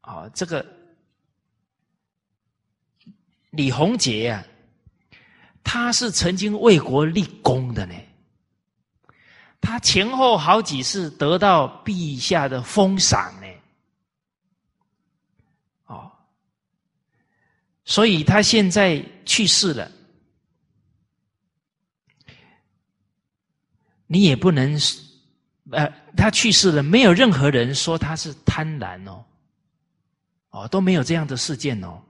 [0.00, 0.66] 啊，这个
[3.50, 4.44] 李洪杰呀。
[5.62, 7.94] 他是曾经为国立功的呢，
[9.60, 13.46] 他前后好几次得到陛下的封赏呢，
[15.86, 16.10] 哦，
[17.84, 19.92] 所以他现在去世了，
[24.08, 24.76] 你也不能
[25.70, 25.86] 呃，
[26.16, 29.24] 他去世了，没有任何人说他是贪婪哦，
[30.50, 32.02] 哦，都没有这样的事件哦。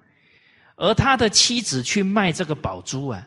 [0.77, 3.27] 而他的妻子去卖这个宝珠啊，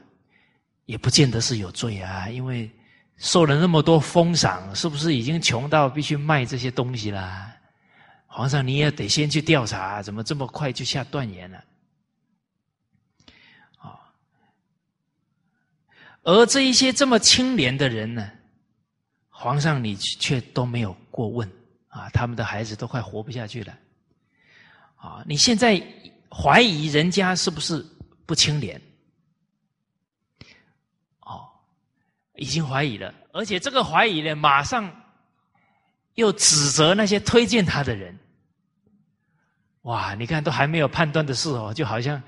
[0.85, 2.71] 也不见得是有罪啊，因为
[3.17, 7.53] 受了那么多封赏，是不是已经穷到必须卖这些东西啦？
[8.25, 11.61] 皇上，你也得先去调查，怎么这么快就下断言了？
[13.79, 13.99] 啊，
[16.23, 18.31] 而这一些这么清廉的人呢？
[19.41, 21.51] 皇上，你却都没有过问
[21.87, 22.07] 啊！
[22.11, 23.75] 他们的孩子都快活不下去了，
[24.97, 25.23] 啊！
[25.25, 25.81] 你现在
[26.29, 27.83] 怀疑人家是不是
[28.27, 28.79] 不清廉？
[31.21, 31.49] 哦，
[32.35, 34.87] 已经怀疑了，而且这个怀疑呢，马上
[36.13, 38.15] 又指责那些推荐他的人。
[39.81, 40.13] 哇！
[40.13, 42.21] 你看，都还没有判断的事哦，就好像。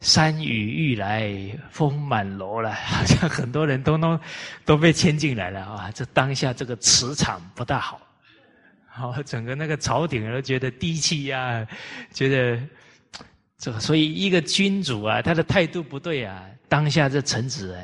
[0.00, 1.34] 山雨欲来
[1.70, 4.20] 风满楼了， 好像很多人都都
[4.64, 5.90] 都被牵进来了啊！
[5.90, 8.00] 这当下这个磁场不大好，
[8.86, 11.66] 好，整个那个朝廷都觉得低气压，
[12.12, 12.62] 觉得
[13.58, 17.76] 这，所以一个君主啊，他的态度不对啊，当下这臣子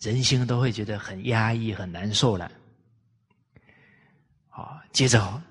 [0.00, 2.50] 人心都会觉得很压抑、很难受了。
[4.48, 5.42] 好，接着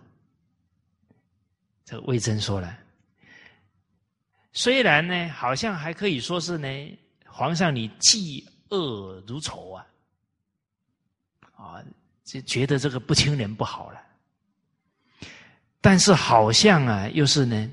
[1.86, 2.76] 这魏征说了。
[4.54, 6.68] 虽然呢，好像还可以说是呢，
[7.26, 9.86] 皇上你嫉恶如仇啊，
[11.56, 11.84] 啊，
[12.24, 14.02] 就觉得这个不清廉不好了。
[15.80, 17.70] 但是好像啊，又是呢，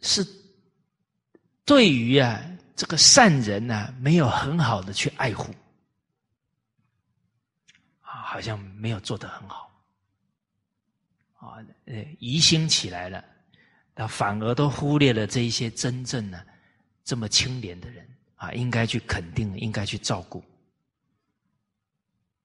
[0.00, 0.26] 是
[1.64, 2.42] 对于啊
[2.74, 5.54] 这个善人呢，没有很好的去爱护，
[8.00, 9.69] 啊，好像没有做得很好。
[11.40, 13.24] 啊，呃，疑心起来了，
[13.94, 16.46] 那反而都忽略了这一些真正的
[17.02, 20.44] 这么清廉的人啊，应该去肯定，应该去照顾。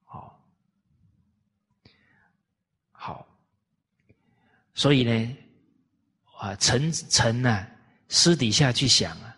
[0.05, 0.41] 好，
[2.91, 3.27] 好，
[4.73, 5.37] 所以呢，
[6.39, 7.67] 啊，臣臣呢，
[8.07, 9.37] 私底下去想啊，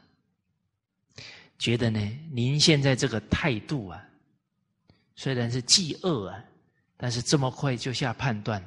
[1.57, 1.99] 觉得呢，
[2.31, 4.07] 您现在这个态度啊，
[5.15, 6.43] 虽然是嫉恶啊，
[6.95, 8.63] 但是这么快就下判断。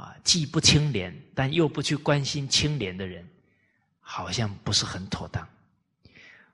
[0.00, 3.28] 啊，既不清廉，但又不去关心清廉的人，
[4.00, 5.46] 好像不是很妥当。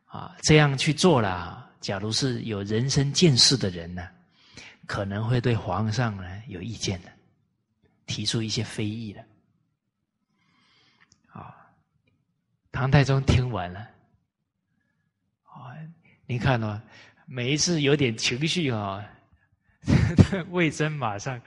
[0.07, 4.09] 啊，这样去做了，假如是有人生见识的人呢，
[4.85, 7.13] 可能会对皇上呢有意见的，
[8.05, 9.25] 提出一些非议的。
[11.29, 11.55] 啊，
[12.73, 13.79] 唐太宗听完了，
[15.45, 15.71] 啊，
[16.27, 16.83] 你看哦，
[17.27, 19.09] 每一次有点情绪啊，
[20.51, 21.41] 魏征马上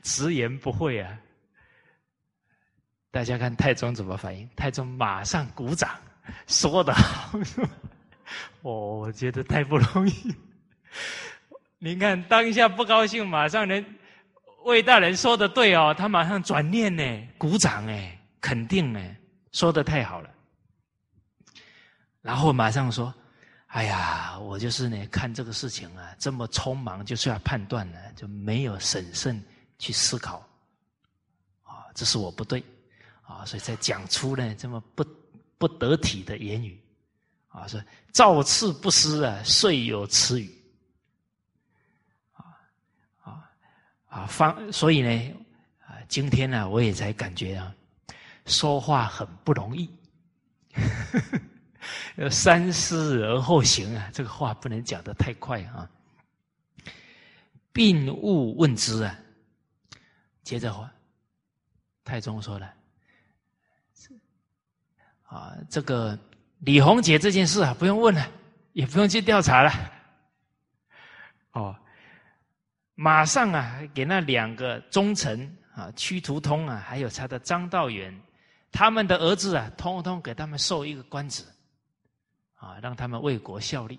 [0.00, 1.18] 直言不讳啊。
[3.12, 4.48] 大家看太宗怎么反应？
[4.56, 5.90] 太宗马上鼓掌，
[6.46, 7.38] 说的好，
[8.62, 10.34] 我，我觉得太不容易。
[11.78, 13.84] 您看当下不高兴，马上人
[14.64, 19.14] 魏大人说的对哦，他马上转念呢，鼓掌哎，肯定哎，
[19.52, 20.30] 说的太好了。
[22.22, 23.12] 然后马上说
[23.68, 29.42] ：“哎呀，我就是呢，看这个事情啊，这么匆忙就是要判断呢，就没有审慎
[29.78, 30.36] 去思考，
[31.62, 32.64] 啊，这是我不对。”
[33.22, 35.04] 啊，所以才讲出呢这么不
[35.56, 36.78] 不得体的言语，
[37.48, 40.52] 啊，说造次不思啊，遂有此语，
[42.32, 42.44] 啊
[43.22, 43.50] 啊
[44.08, 45.34] 啊方，所以呢
[45.86, 47.74] 啊，今天呢我也才感觉啊，
[48.44, 49.88] 说话很不容易，
[52.16, 55.88] 要三思而后行啊，这个话不能讲的太快啊，
[57.72, 59.18] 并勿问之啊，
[60.42, 60.92] 接着话，
[62.04, 62.74] 太宗说了。
[65.24, 66.18] 啊，这个
[66.60, 68.26] 李红姐这件事啊，不用问了，
[68.72, 69.72] 也不用去调查了。
[71.52, 71.76] 哦，
[72.94, 78.14] 马上啊，给那两个忠臣啊，屈图通啊，还有他的张道元，
[78.70, 81.44] 他们的儿子啊，通通给他们授一个官职，
[82.54, 83.98] 啊，让他们为国效力。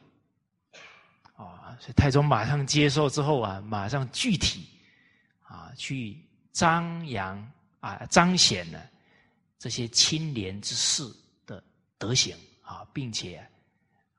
[1.36, 4.68] 啊，所以太宗马上接受之后啊，马上具体
[5.42, 6.16] 啊，去
[6.52, 8.80] 张扬啊，彰显了
[9.64, 11.03] 这些清廉之士
[11.45, 11.64] 的。
[11.97, 13.38] 德行啊，并且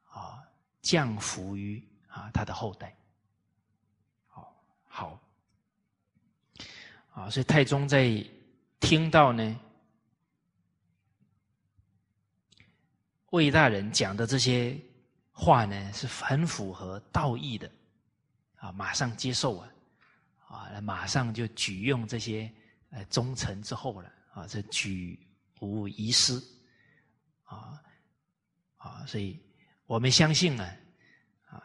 [0.09, 0.42] 啊
[0.80, 2.97] 降服于啊他的后代，
[4.26, 4.57] 好
[4.88, 5.20] 好
[7.12, 8.24] 啊，所以太宗在
[8.80, 9.61] 听到呢
[13.32, 14.80] 魏大人讲的这些
[15.30, 17.70] 话呢，是很符合道义的
[18.57, 19.68] 啊，马上接受啊
[20.49, 22.51] 啊，马上就举用这些
[22.88, 25.20] 呃忠臣之后了啊，这举
[25.61, 26.43] 无遗失。
[27.45, 27.83] 啊，
[28.77, 29.39] 啊，所以
[29.87, 30.77] 我们相信啊，
[31.47, 31.63] 啊，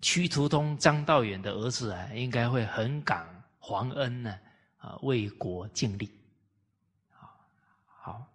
[0.00, 4.38] 屈途通张道远的儿子啊，应该会很感皇恩呢，
[4.78, 6.10] 啊，为国尽力。
[7.10, 7.46] 好，
[7.86, 8.26] 好，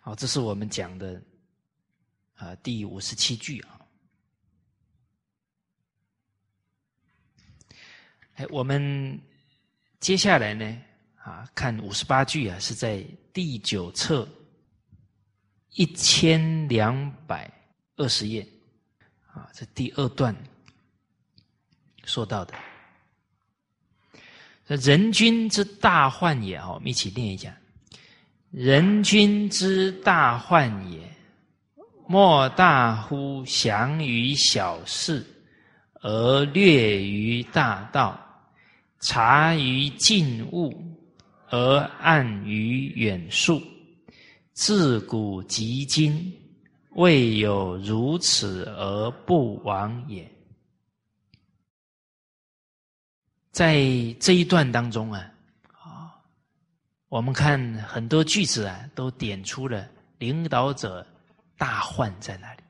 [0.00, 1.22] 好，这是我们讲的
[2.34, 3.80] 啊第五十七句啊。
[8.34, 9.20] 哎，我们
[10.00, 10.78] 接下来呢
[11.16, 14.28] 啊，看五十八句啊，是在第九册
[15.74, 17.50] 一千两百
[17.96, 18.46] 二十页。
[19.32, 20.34] 啊，这第二段
[22.04, 22.54] 说到的，
[24.66, 27.56] 人君之大患也哦，我们一起念一下：
[28.50, 31.00] 人君之大患也，
[32.08, 35.24] 莫大乎降于小事，
[36.00, 38.18] 而略于大道；
[39.00, 40.72] 察于近物，
[41.50, 43.62] 而暗于远术。
[44.52, 46.34] 自古及今。
[46.92, 50.28] 未有如此而不亡也。
[53.52, 53.76] 在
[54.18, 55.30] 这一段当中啊，
[55.70, 56.18] 啊，
[57.08, 59.88] 我们看很多句子啊，都点出了
[60.18, 61.06] 领导者
[61.56, 62.62] 大患在哪里。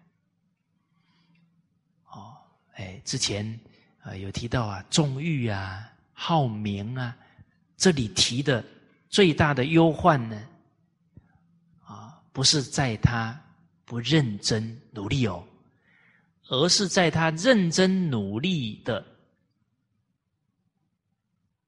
[2.11, 2.37] 哦，
[2.75, 3.59] 哎，之前
[4.03, 5.91] 啊有提到啊，纵欲啊，
[6.21, 7.17] 好名啊，
[7.77, 8.65] 这里提的
[9.09, 10.49] 最大的忧患呢，
[11.85, 13.39] 啊，不是在他。
[13.89, 15.43] 不认真努力哦，
[16.49, 19.03] 而是在他认真努力的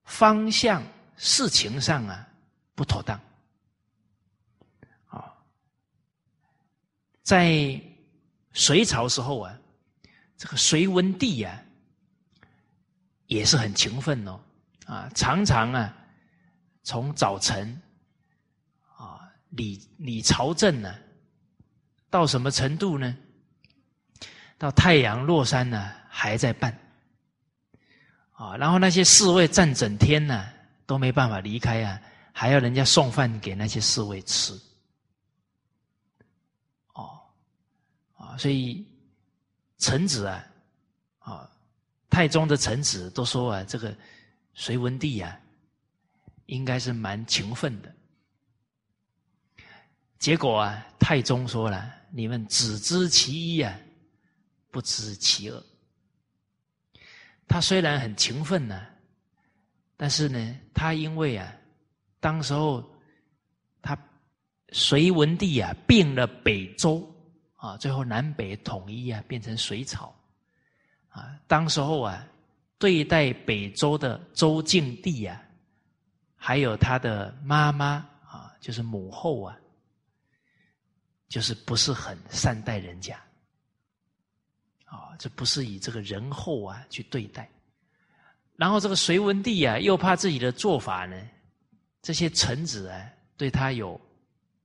[0.05, 0.83] 方向、
[1.17, 2.29] 事情上啊
[2.75, 3.19] 不妥当。
[5.07, 5.33] 啊，
[7.23, 7.81] 在
[8.53, 9.59] 隋朝时候啊，
[10.37, 11.65] 这个隋文帝呀
[13.31, 14.39] 也是很勤奋哦，
[14.87, 15.97] 啊，常常啊
[16.83, 17.81] 从早晨
[18.97, 19.21] 啊
[19.51, 20.93] 理理朝政呢。
[22.11, 23.17] 到什么程度呢？
[24.59, 26.77] 到太阳落山呢，还在办
[28.33, 28.57] 啊！
[28.57, 30.49] 然后那些侍卫站整天呢，
[30.87, 32.03] 都没办法离开啊，
[32.33, 34.53] 还要人家送饭给那些侍卫吃。
[36.95, 37.21] 哦，
[38.17, 38.85] 啊，所以
[39.79, 40.45] 臣子，啊，
[42.11, 43.97] 太宗的臣子都说啊，这个
[44.53, 45.41] 隋文帝啊，
[46.47, 47.95] 应该是蛮勤奋的。
[50.19, 51.95] 结果啊，太宗说了。
[52.13, 53.73] 你们只知其一啊，
[54.73, 55.63] 不知其二。
[57.47, 58.85] 他虽然很勤奋呢，
[59.97, 61.55] 但是呢，他因为啊，
[62.19, 62.85] 当时候
[63.81, 63.97] 他
[64.73, 67.09] 隋文帝啊并了北周
[67.55, 70.13] 啊，最后南北统一啊，变成隋朝
[71.47, 72.27] 当时候啊，
[72.79, 75.43] 对待北周的周敬帝啊，
[76.37, 79.57] 还有他的妈妈啊，就是母后啊。
[81.31, 83.15] 就是不是很善待人家，
[84.85, 87.49] 啊，这不是以这个仁厚啊去对待。
[88.57, 91.17] 然后这个隋文帝啊，又怕自己的做法呢，
[92.03, 94.01] 这些臣子啊对他有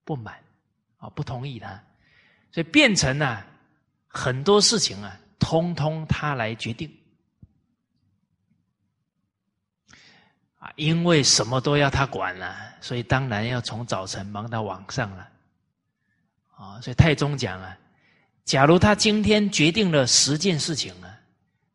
[0.03, 0.43] 不满，
[0.97, 1.79] 啊不同意他，
[2.51, 3.45] 所以变成了
[4.07, 6.89] 很多事情啊，通通他来决定。
[10.57, 15.29] 啊，因为什么都要他管了，所以当然要从早晨忙到晚上了。
[16.55, 17.77] 啊，所以太宗讲啊，
[18.45, 21.19] 假如他今天决定了十件事情啊，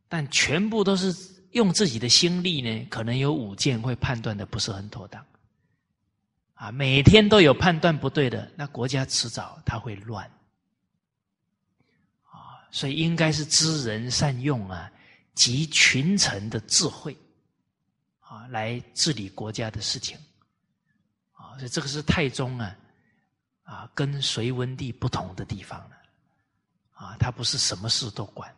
[0.09, 1.15] 但全部都是
[1.53, 5.25] 用自己的心力呢，可能有五件会判断的不是很妥当。
[6.55, 10.29] 啊，每天都有判断不对的，那国家迟早他会乱。
[12.71, 14.91] 所以应该是知人善用啊，
[15.35, 17.17] 集群臣的智慧，
[18.21, 20.17] 啊，来治理国家的事情。
[21.33, 22.77] 啊，所以这个是太宗啊。
[23.63, 25.97] 啊，跟隋文帝不同的地方了，
[26.93, 28.53] 啊，他不是什么事都管，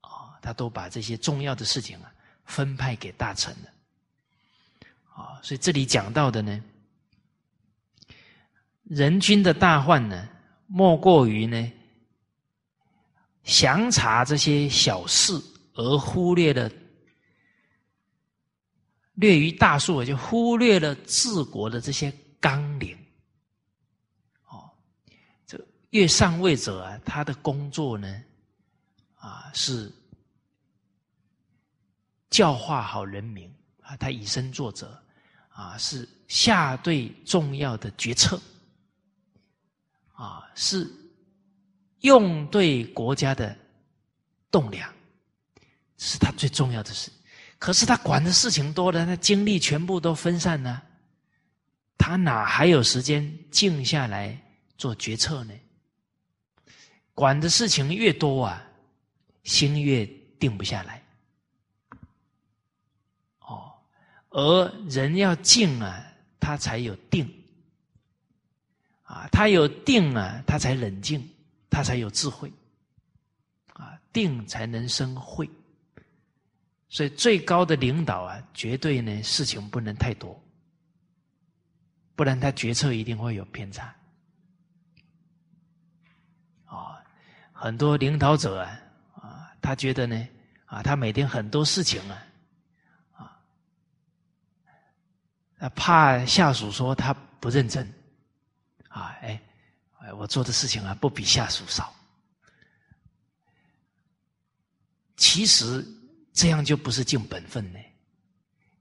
[0.00, 2.10] 啊，他都把这些重要的事情啊
[2.46, 3.68] 分派给大臣了，
[5.12, 6.64] 啊，所以这里讲到的呢，
[8.84, 10.26] 人君的大患呢，
[10.66, 11.70] 莫过于呢，
[13.44, 15.32] 详查这些小事
[15.74, 16.70] 而忽略了
[19.14, 22.98] 略于大数，就忽略了治国的这些纲领。
[24.48, 24.68] 哦，
[25.46, 25.56] 这
[25.90, 28.22] 越上位者啊，他的工作呢，
[29.14, 29.92] 啊是
[32.30, 33.48] 教化好人民
[33.80, 35.00] 啊，他以身作则
[35.50, 38.40] 啊，是下对重要的决策
[40.14, 40.90] 啊，是
[42.04, 43.56] 用对国家的
[44.50, 44.92] 栋梁，
[45.96, 47.10] 是他最重要的事。
[47.58, 50.82] 可是他管的事情多了，他精力全部都分散了，
[51.96, 54.38] 他哪还有时间静下来
[54.76, 55.54] 做决策呢？
[57.14, 58.62] 管的事情越多啊，
[59.44, 60.04] 心越
[60.38, 61.02] 定不下来。
[63.38, 63.72] 哦，
[64.28, 66.04] 而人要静啊，
[66.38, 67.26] 他才有定。
[69.04, 71.26] 啊，他有定啊，他才冷静，
[71.74, 72.52] 他才有智慧。
[73.72, 75.50] 啊，定才能生慧。
[76.88, 80.40] 所以最高的领导啊，绝对呢事情不能太多，
[82.14, 83.92] 不然他决策一定会有偏差。
[86.66, 87.02] 啊，
[87.52, 88.80] 很多领导者啊，
[89.16, 90.28] 啊，他觉得呢，
[90.66, 92.22] 啊，他每天很多事情啊，
[95.58, 97.84] 啊，怕下属说他不认真。
[98.88, 99.42] 啊，哎，
[100.04, 101.94] 哎，我做的事情啊，不比下属少。
[105.16, 105.82] 其实
[106.32, 107.78] 这样就不是尽本分呢。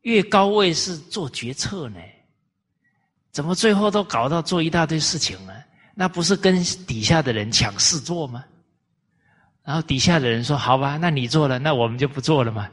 [0.02, 2.00] 越高位是做决策呢，
[3.32, 5.54] 怎么最后都搞到做一大堆事情呢？
[5.96, 8.44] 那不是跟底下的人抢事做吗？
[9.64, 12.70] 然后底下的人说：“好吧，那你做了，那我们就不做了嘛。”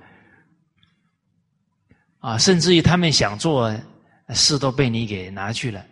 [2.18, 3.72] 啊，甚至于他们想做
[4.31, 5.86] 事都被你给拿去了。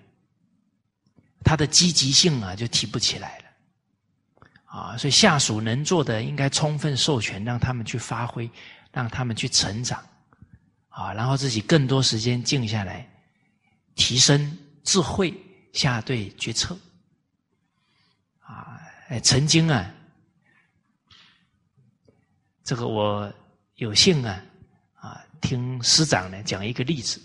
[1.48, 3.44] 他的积极性啊，就提不起来了，
[4.66, 8.50] 啊，所以下属能做的，应该充分授权，让他们去发挥，
[8.92, 9.98] 让他们去成长，
[10.90, 13.08] 啊，然后自己更多时间静下来，
[13.94, 15.32] 提升智慧，
[15.72, 16.78] 下对决策，
[18.40, 19.90] 啊，哎，曾经啊，
[22.62, 23.32] 这个我
[23.76, 24.44] 有幸啊，
[25.00, 27.18] 啊，听师长呢讲一个例子，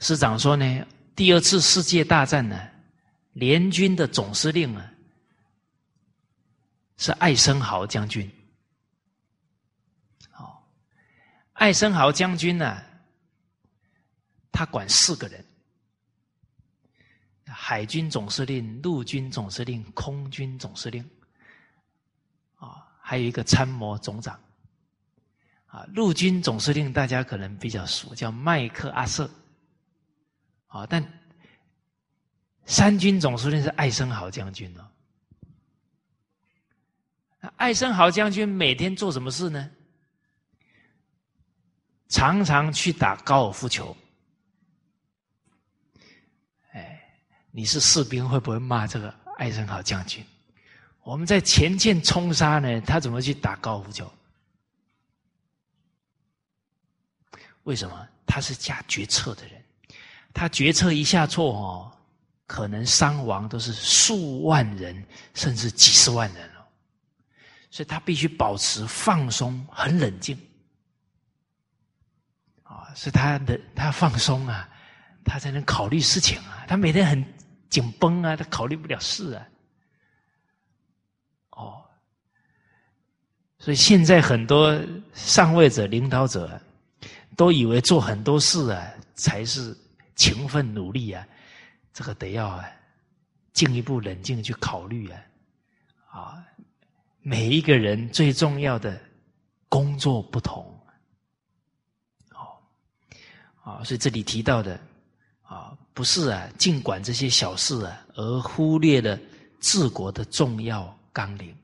[0.00, 0.86] 师长说呢。
[1.14, 2.68] 第二次世界大战呢，
[3.32, 4.92] 联军的总司令啊
[6.96, 8.30] 是艾森豪将军。
[10.30, 10.66] 好，
[11.52, 12.82] 艾森豪将军呢，
[14.50, 15.44] 他管四个人：
[17.46, 21.08] 海军总司令、陆军总司令、空军总司令，
[22.56, 24.38] 啊，还有一个参谋总长。
[25.66, 29.30] 啊，陆军总司令大家可能比较熟，叫麦克阿瑟。
[30.72, 31.06] 啊，但
[32.64, 34.88] 三军总司令是艾森豪将军哦。
[37.56, 39.70] 艾森豪将军每天做什么事呢？
[42.08, 43.94] 常常去打高尔夫球。
[46.72, 47.02] 哎，
[47.50, 50.24] 你是士兵会不会骂这个艾森豪将军？
[51.02, 54.10] 我们在前线冲杀呢，他怎么去打高尔夫球？
[57.64, 58.08] 为什么？
[58.26, 59.61] 他是下决策的人。
[60.34, 61.92] 他决策一下错哦，
[62.46, 66.64] 可能伤亡都是数万人，甚至几十万人哦。
[67.70, 70.38] 所以他必须保持放松，很冷静。
[72.62, 74.68] 啊，是他的他放松啊，
[75.24, 76.64] 他才能考虑事情啊。
[76.66, 77.24] 他每天很
[77.68, 79.46] 紧绷啊，他考虑不了事啊。
[81.50, 81.84] 哦，
[83.58, 84.82] 所以现在很多
[85.12, 86.58] 上位者、领导者
[87.36, 89.76] 都以为做很多事啊才是。
[90.14, 91.26] 勤奋努力啊，
[91.92, 92.64] 这个得要啊
[93.52, 95.22] 进一步冷静去考虑啊，
[96.10, 96.44] 啊，
[97.20, 99.00] 每一个人最重要的
[99.68, 100.64] 工作不同，
[102.30, 102.56] 哦，
[103.62, 104.78] 啊，所以这里提到的
[105.42, 109.18] 啊，不是啊，尽管这些小事啊，而忽略了
[109.60, 111.54] 治国的重要纲领，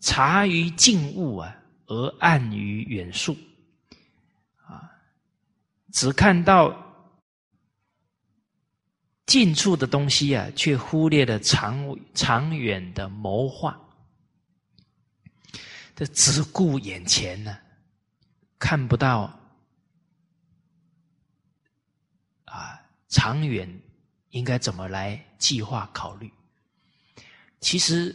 [0.00, 1.56] 察于静物啊，
[1.86, 3.36] 而暗于远处。
[5.96, 6.76] 只看到
[9.24, 13.80] 近处的东西啊，却忽略了长长远的谋划。
[15.94, 17.58] 这只顾眼前呢，
[18.58, 19.22] 看不到
[22.44, 22.78] 啊，
[23.08, 23.66] 长远
[24.28, 26.30] 应该怎么来计划考虑？
[27.60, 28.14] 其实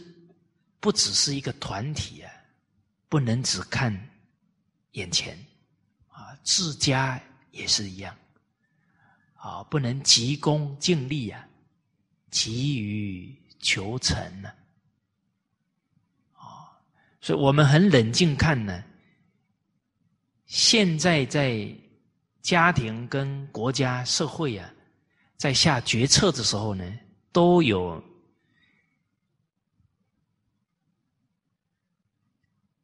[0.78, 2.32] 不只是一个团体啊，
[3.08, 3.92] 不能只看
[4.92, 5.36] 眼前
[6.06, 7.20] 啊，自家。
[7.52, 8.16] 也是一样，
[9.34, 11.48] 啊，不能急功近利啊，
[12.30, 14.50] 急于求成呢，
[16.34, 16.72] 啊，
[17.20, 18.82] 所以我们很冷静看呢。
[20.46, 21.66] 现在在
[22.42, 24.74] 家庭跟国家社会啊，
[25.36, 26.98] 在下决策的时候呢，
[27.32, 28.02] 都有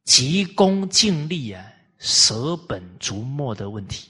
[0.03, 1.65] 急功近利啊、
[1.97, 4.09] 舍本逐末的问题。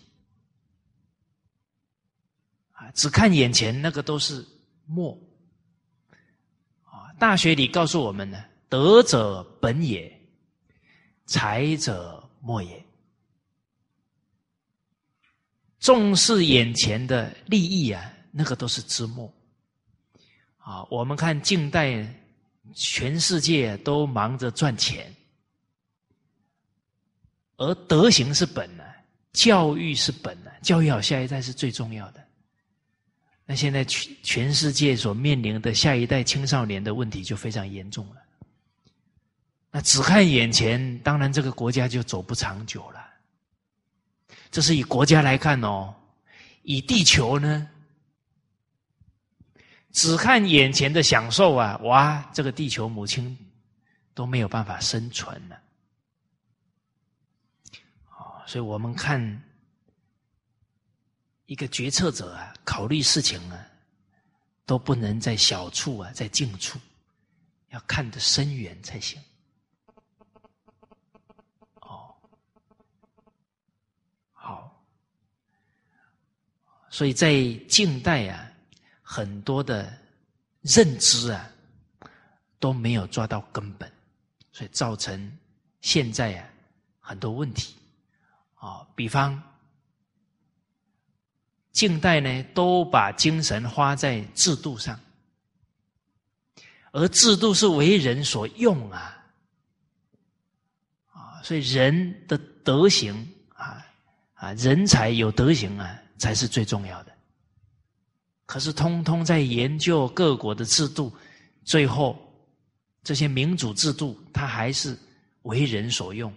[2.94, 4.46] 只看眼前那个都是
[4.86, 5.18] 末
[6.84, 7.14] 啊！
[7.20, 10.12] 大学里告诉我们呢：德者本也，
[11.26, 12.86] 才者末也。
[15.80, 19.32] 重视眼前的利益啊，那个都是之末
[20.58, 22.06] 啊，我们看近代，
[22.76, 25.16] 全世界都忙着赚钱，
[27.56, 28.84] 而德行是本呢，
[29.32, 32.29] 教育是本呢，教育好下一代是最重要的。
[33.50, 38.22] 那现在全全世界所面临的下一代青少年的问题就非常严重了。
[39.72, 43.04] 那只看眼前，当然这个国家就走不长久了。
[44.52, 45.92] 这是以国家来看哦，
[46.62, 47.68] 以地球呢，
[49.94, 53.36] 只看眼前的享受啊，哇，这个地球母亲
[54.14, 55.60] 都没有办法生存了。
[58.16, 59.42] 哦，所以我们看。
[61.50, 63.66] 一个决策者啊，考虑事情啊，
[64.68, 66.78] 都不能在小处啊，在近处，
[67.70, 69.20] 要看得深远才行。
[71.82, 72.14] 哦，
[74.32, 74.80] 好，
[76.92, 78.48] 所以在近代啊，
[79.02, 79.92] 很多的
[80.62, 81.50] 认知啊
[82.60, 83.92] 都没有抓到根本，
[84.52, 85.36] 所以造成
[85.82, 86.48] 现在啊
[87.00, 87.74] 很多问题。
[88.54, 89.49] 啊，比方。
[91.72, 95.00] 近代呢，都把精神花在制度上，
[96.92, 99.24] 而制度是为人所用啊，
[101.12, 103.16] 啊，所以人的德行
[103.54, 103.86] 啊，
[104.34, 107.16] 啊，人才有德行啊，才是最重要的。
[108.46, 111.16] 可是，通通在研究各国的制度，
[111.64, 112.20] 最后
[113.04, 114.98] 这些民主制度，它还是
[115.44, 116.34] 为人所用，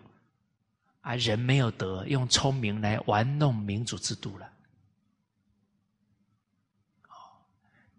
[1.00, 4.51] 啊，人没有德，用聪明来玩弄民主制度了。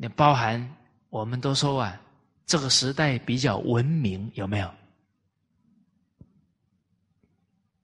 [0.04, 0.70] 也包含
[1.10, 2.02] 我们都说啊，
[2.46, 4.70] 这个时代比较文明，有没有？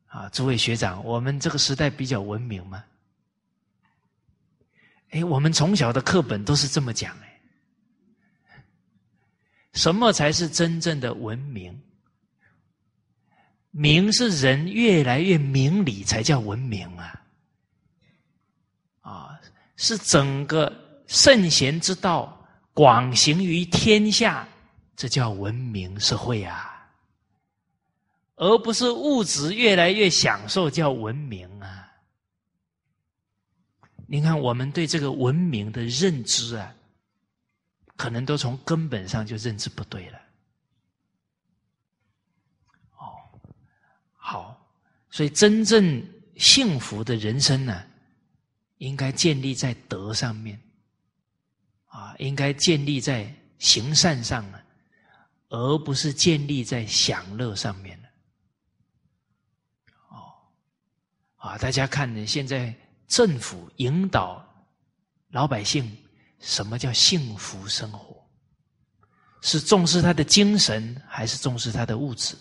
[0.07, 2.83] 啊，诸位学长，我们这个时代比较文明吗？
[5.11, 7.39] 哎，我们从小的课本都是这么讲哎。
[9.71, 11.81] 什么才是真正的文明？
[13.71, 17.25] 明是人越来越明理，才叫文明啊！
[18.99, 19.39] 啊，
[19.77, 20.88] 是整个。
[21.09, 24.47] 圣贤之道广行于天下，
[24.95, 26.87] 这叫文明社会啊，
[28.35, 31.91] 而不是物质越来越享受叫文明啊。
[34.05, 36.75] 你看，我们对这个文明的认知啊，
[37.95, 40.19] 可能都从根本上就认知不对了。
[42.97, 43.17] 哦，
[44.15, 44.63] 好，
[45.09, 46.07] 所以真正
[46.37, 47.83] 幸福的人生呢，
[48.77, 50.61] 应该建立在德上面。
[51.89, 54.63] 啊，应该建立在行善上啊，
[55.49, 57.99] 而不是建立在享乐上面
[60.09, 60.33] 哦，
[61.35, 62.73] 啊，大家看呢，现在
[63.07, 64.43] 政府引导
[65.29, 65.97] 老百姓，
[66.39, 68.17] 什么叫幸福生活？
[69.41, 72.35] 是重视他的精神，还是重视他的物质？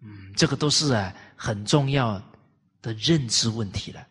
[0.00, 2.20] 嗯，这个都是啊很重要
[2.82, 4.06] 的认知问题了。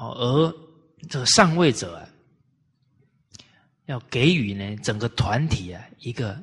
[0.00, 2.08] 哦，而这个上位者啊
[3.84, 6.42] 要给予呢整个团体啊一个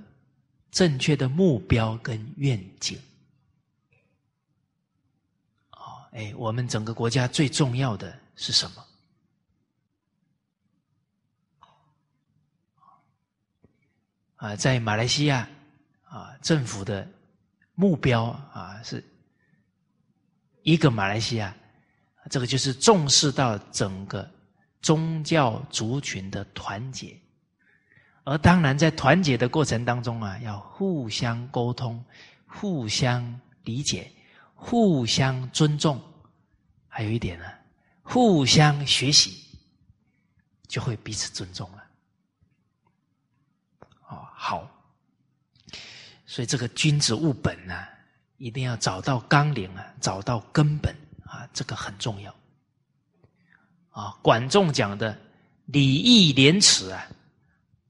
[0.69, 2.99] 正确的目标跟愿景。
[5.71, 8.85] 哦，哎，我们整个国家最重要的是什么？
[14.35, 15.49] 啊，在马来西亚
[16.03, 17.09] 啊，政府的
[17.73, 19.03] 目标啊是
[20.61, 21.57] 一个马来西亚。
[22.29, 24.29] 这个就是重视到整个
[24.81, 27.17] 宗教族群的团结，
[28.23, 32.03] 而当然在团结的过程当中啊，要互相沟通、
[32.45, 34.11] 互相理解、
[34.53, 36.01] 互相尊重，
[36.87, 37.45] 还有一点呢，
[38.03, 39.57] 互相学习，
[40.67, 41.83] 就会彼此尊重了。
[44.09, 44.69] 哦，好，
[46.25, 47.85] 所以这个君子务本呢，
[48.37, 50.95] 一定要找到纲领啊，找到根本。
[51.37, 52.33] 啊，这个很重要。
[53.89, 55.15] 啊，管仲讲的
[55.65, 57.07] 礼义廉耻啊，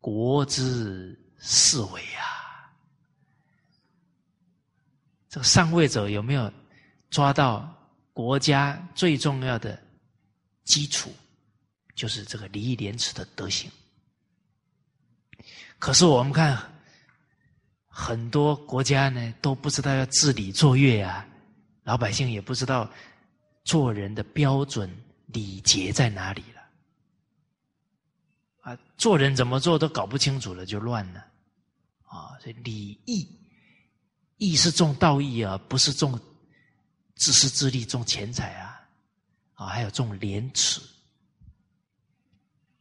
[0.02, 2.24] 国之四维啊。
[5.30, 6.52] 这个上位者有没有
[7.10, 7.74] 抓到
[8.11, 9.82] 国家最重要的
[10.65, 11.10] 基础？
[11.95, 13.72] 就是这个礼义廉耻的德行。
[15.80, 16.57] 可是我们看
[17.88, 21.28] 很多国家呢，都不知道要治理作乐啊，
[21.84, 22.90] 老百姓也不知道。
[23.68, 24.89] 做人的标准
[25.26, 26.61] 礼节在哪里了？
[28.61, 31.19] 啊，做人怎么做都搞不清楚了，就乱了。
[32.06, 33.27] 啊，所以礼义，
[34.38, 36.18] 义是重道义啊，不是重
[37.15, 38.80] 自私自利、重钱财啊，
[39.56, 40.80] 啊，还有重廉耻，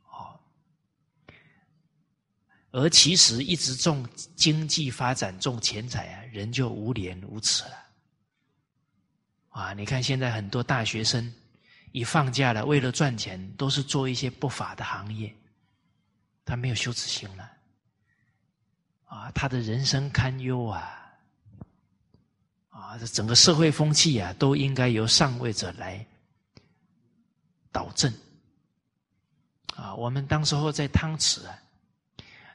[0.04, 0.38] 哦，
[2.70, 7.85] 而其实一直重经济发展、重钱财啊，人就无廉无耻了。
[9.56, 11.32] 啊，你看现在很多大学生
[11.92, 15.34] 一放假了，为了赚钱，都是做一些不法的行业，
[16.44, 17.50] 他没有羞耻心了，
[19.06, 20.92] 啊，他的人生堪忧啊。
[22.68, 26.06] 啊，这整个社会风气啊，都应该由上位者来
[27.72, 28.12] 导正。
[29.74, 31.58] 啊，我们当时候在汤池啊，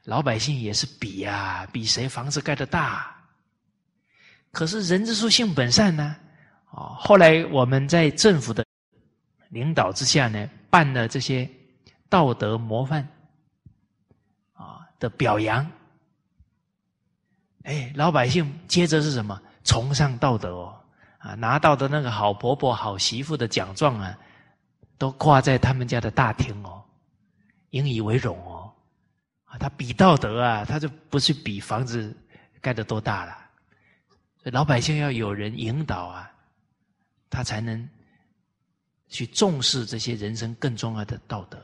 [0.03, 3.19] 老百姓也是比啊，比谁房子盖的大。
[4.51, 6.15] 可是人之初性本善呢，
[6.71, 8.65] 啊后来我们在政府的
[9.49, 11.49] 领导之下呢，办了这些
[12.09, 13.07] 道德模范
[14.53, 15.69] 啊的表扬。
[17.63, 19.39] 哎，老百姓接着是什么？
[19.63, 20.81] 崇尚道德哦，
[21.19, 24.17] 啊，拿到的那个好婆婆、好媳妇的奖状啊，
[24.97, 26.83] 都挂在他们家的大厅哦，
[27.69, 28.73] 引以为荣哦，
[29.43, 32.17] 啊，他比道德啊，他就不是比房子
[32.59, 33.37] 盖得多大了，
[34.45, 36.31] 老百姓要有人引导啊，
[37.31, 37.89] 他才能
[39.07, 41.59] 去重视这些人生更重要的道德。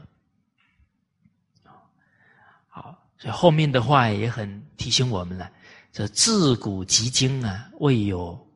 [2.67, 5.51] 好，所以后面的话也很提醒我们了。
[5.91, 8.47] 这自古及今啊，未有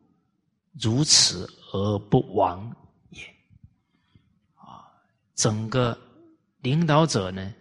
[0.79, 2.75] 如此而不亡
[3.09, 3.23] 也。
[4.55, 4.87] 啊，
[5.35, 5.97] 整个
[6.59, 7.53] 领导者呢，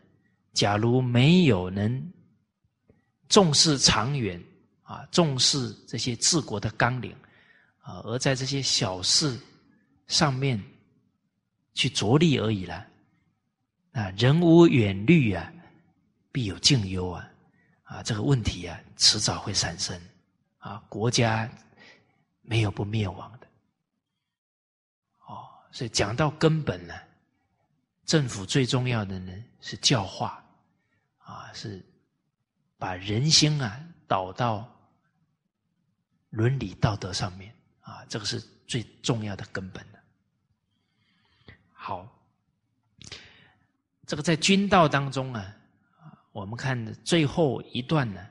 [0.52, 2.12] 假如没有能
[3.28, 4.42] 重视长远
[4.82, 7.16] 啊，重视这些治国的纲领
[8.04, 9.38] 而在这些小事
[10.06, 10.62] 上面
[11.74, 12.86] 去着力而已了，
[13.92, 15.52] 啊，人无远虑啊，
[16.32, 17.26] 必有近忧啊。
[17.82, 20.00] 啊，这个问题啊，迟早会产生。
[20.58, 21.50] 啊，国家
[22.42, 23.46] 没有不灭亡的。
[25.26, 26.94] 哦，所以讲到根本呢，
[28.04, 30.40] 政府最重要的呢是教化，
[31.18, 31.84] 啊，是
[32.78, 34.68] 把人心啊导到
[36.28, 37.52] 伦理道德上面。
[37.90, 39.98] 啊，这个是最重要的根本的。
[41.72, 42.08] 好，
[44.06, 45.56] 这个在军道当中啊。
[46.32, 48.24] 我们看最后一段呢，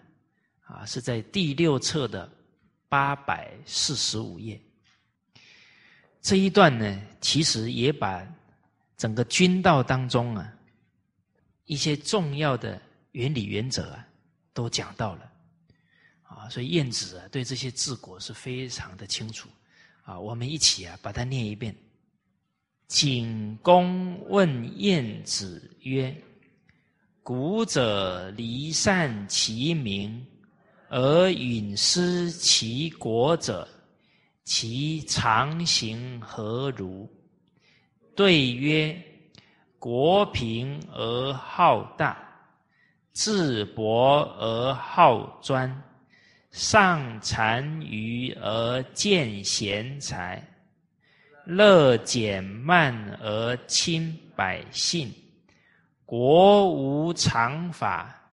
[0.63, 2.31] 啊，是在第六册的
[2.87, 4.59] 八百四十五页。
[6.21, 8.25] 这一段呢，其实也把
[8.95, 10.49] 整个军道当中啊
[11.65, 12.81] 一些重要的
[13.11, 14.07] 原理原则啊
[14.53, 15.28] 都讲到了，
[16.49, 19.47] 所以晏子啊对这些治国是非常的清楚，
[20.03, 21.75] 啊，我们一起啊把它念一遍。
[22.87, 26.15] 景公问晏子曰。
[27.21, 30.25] 古者离散其民
[30.87, 33.67] 而允失其国者，
[34.43, 37.07] 其常行何如？
[38.15, 38.99] 对曰：
[39.77, 42.17] 国贫而好大，
[43.13, 45.69] 智薄而好专，
[46.51, 50.43] 上残余而见贤才，
[51.45, 55.13] 乐减慢而亲百姓。
[56.05, 58.31] 国无常法，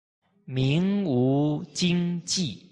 [0.43, 2.69] 民无经济，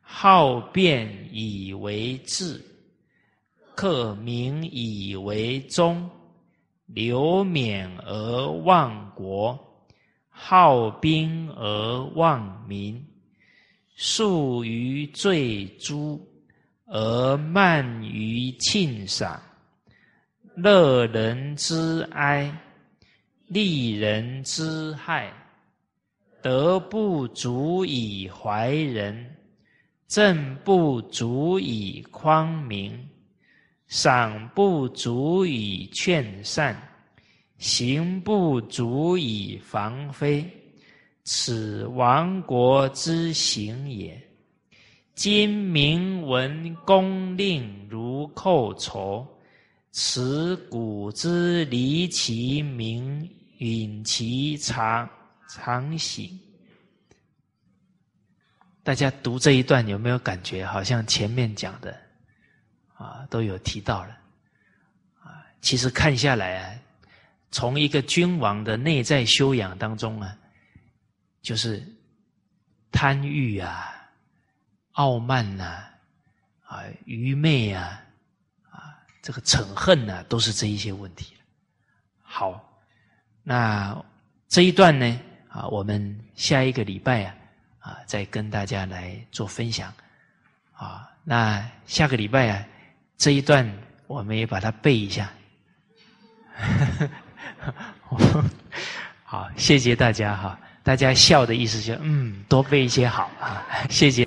[0.00, 2.64] 好辩以为治，
[3.74, 6.08] 克民以为忠，
[6.86, 9.58] 留免而忘国，
[10.28, 13.04] 好兵而忘民，
[14.02, 16.18] 术于罪诛
[16.86, 19.38] 而慢于庆赏，
[20.56, 22.50] 乐人之哀。
[23.48, 25.30] 利人之害，
[26.40, 29.36] 德不足以怀人，
[30.06, 32.96] 政不足以匡民，
[33.86, 36.80] 赏不足以劝善，
[37.58, 40.48] 行不足以防非，
[41.32, 44.20] 此亡国之行也。
[45.14, 49.24] 今明闻公令如寇仇，
[49.92, 53.30] 此古之离其名。
[53.58, 55.08] 允其常
[55.46, 56.40] 常行，
[58.82, 60.64] 大家读这一段有没有感觉？
[60.64, 61.94] 好像前面讲的
[62.94, 64.16] 啊都有提到了
[65.22, 65.44] 啊。
[65.60, 66.74] 其实看下来啊，
[67.50, 70.34] 从一个君王的内在修养当中啊，
[71.42, 71.82] 就是
[72.92, 73.92] 贪欲啊、
[74.92, 75.84] 傲慢呐、
[76.64, 78.02] 啊愚昧啊、
[78.70, 81.34] 啊这个嗔恨呐，都是这一些问题。
[82.22, 82.66] 好。
[83.42, 83.96] 那
[84.48, 87.34] 这一段呢啊，我们下一个礼拜啊
[87.78, 89.92] 啊，再跟大家来做分享
[90.74, 91.10] 啊。
[91.24, 92.64] 那下个礼拜啊，
[93.16, 93.66] 这一段
[94.06, 95.32] 我们也把它背一下。
[99.24, 100.60] 好，谢谢大家哈！
[100.82, 104.26] 大家笑的意思就嗯，多背一些好啊，谢谢。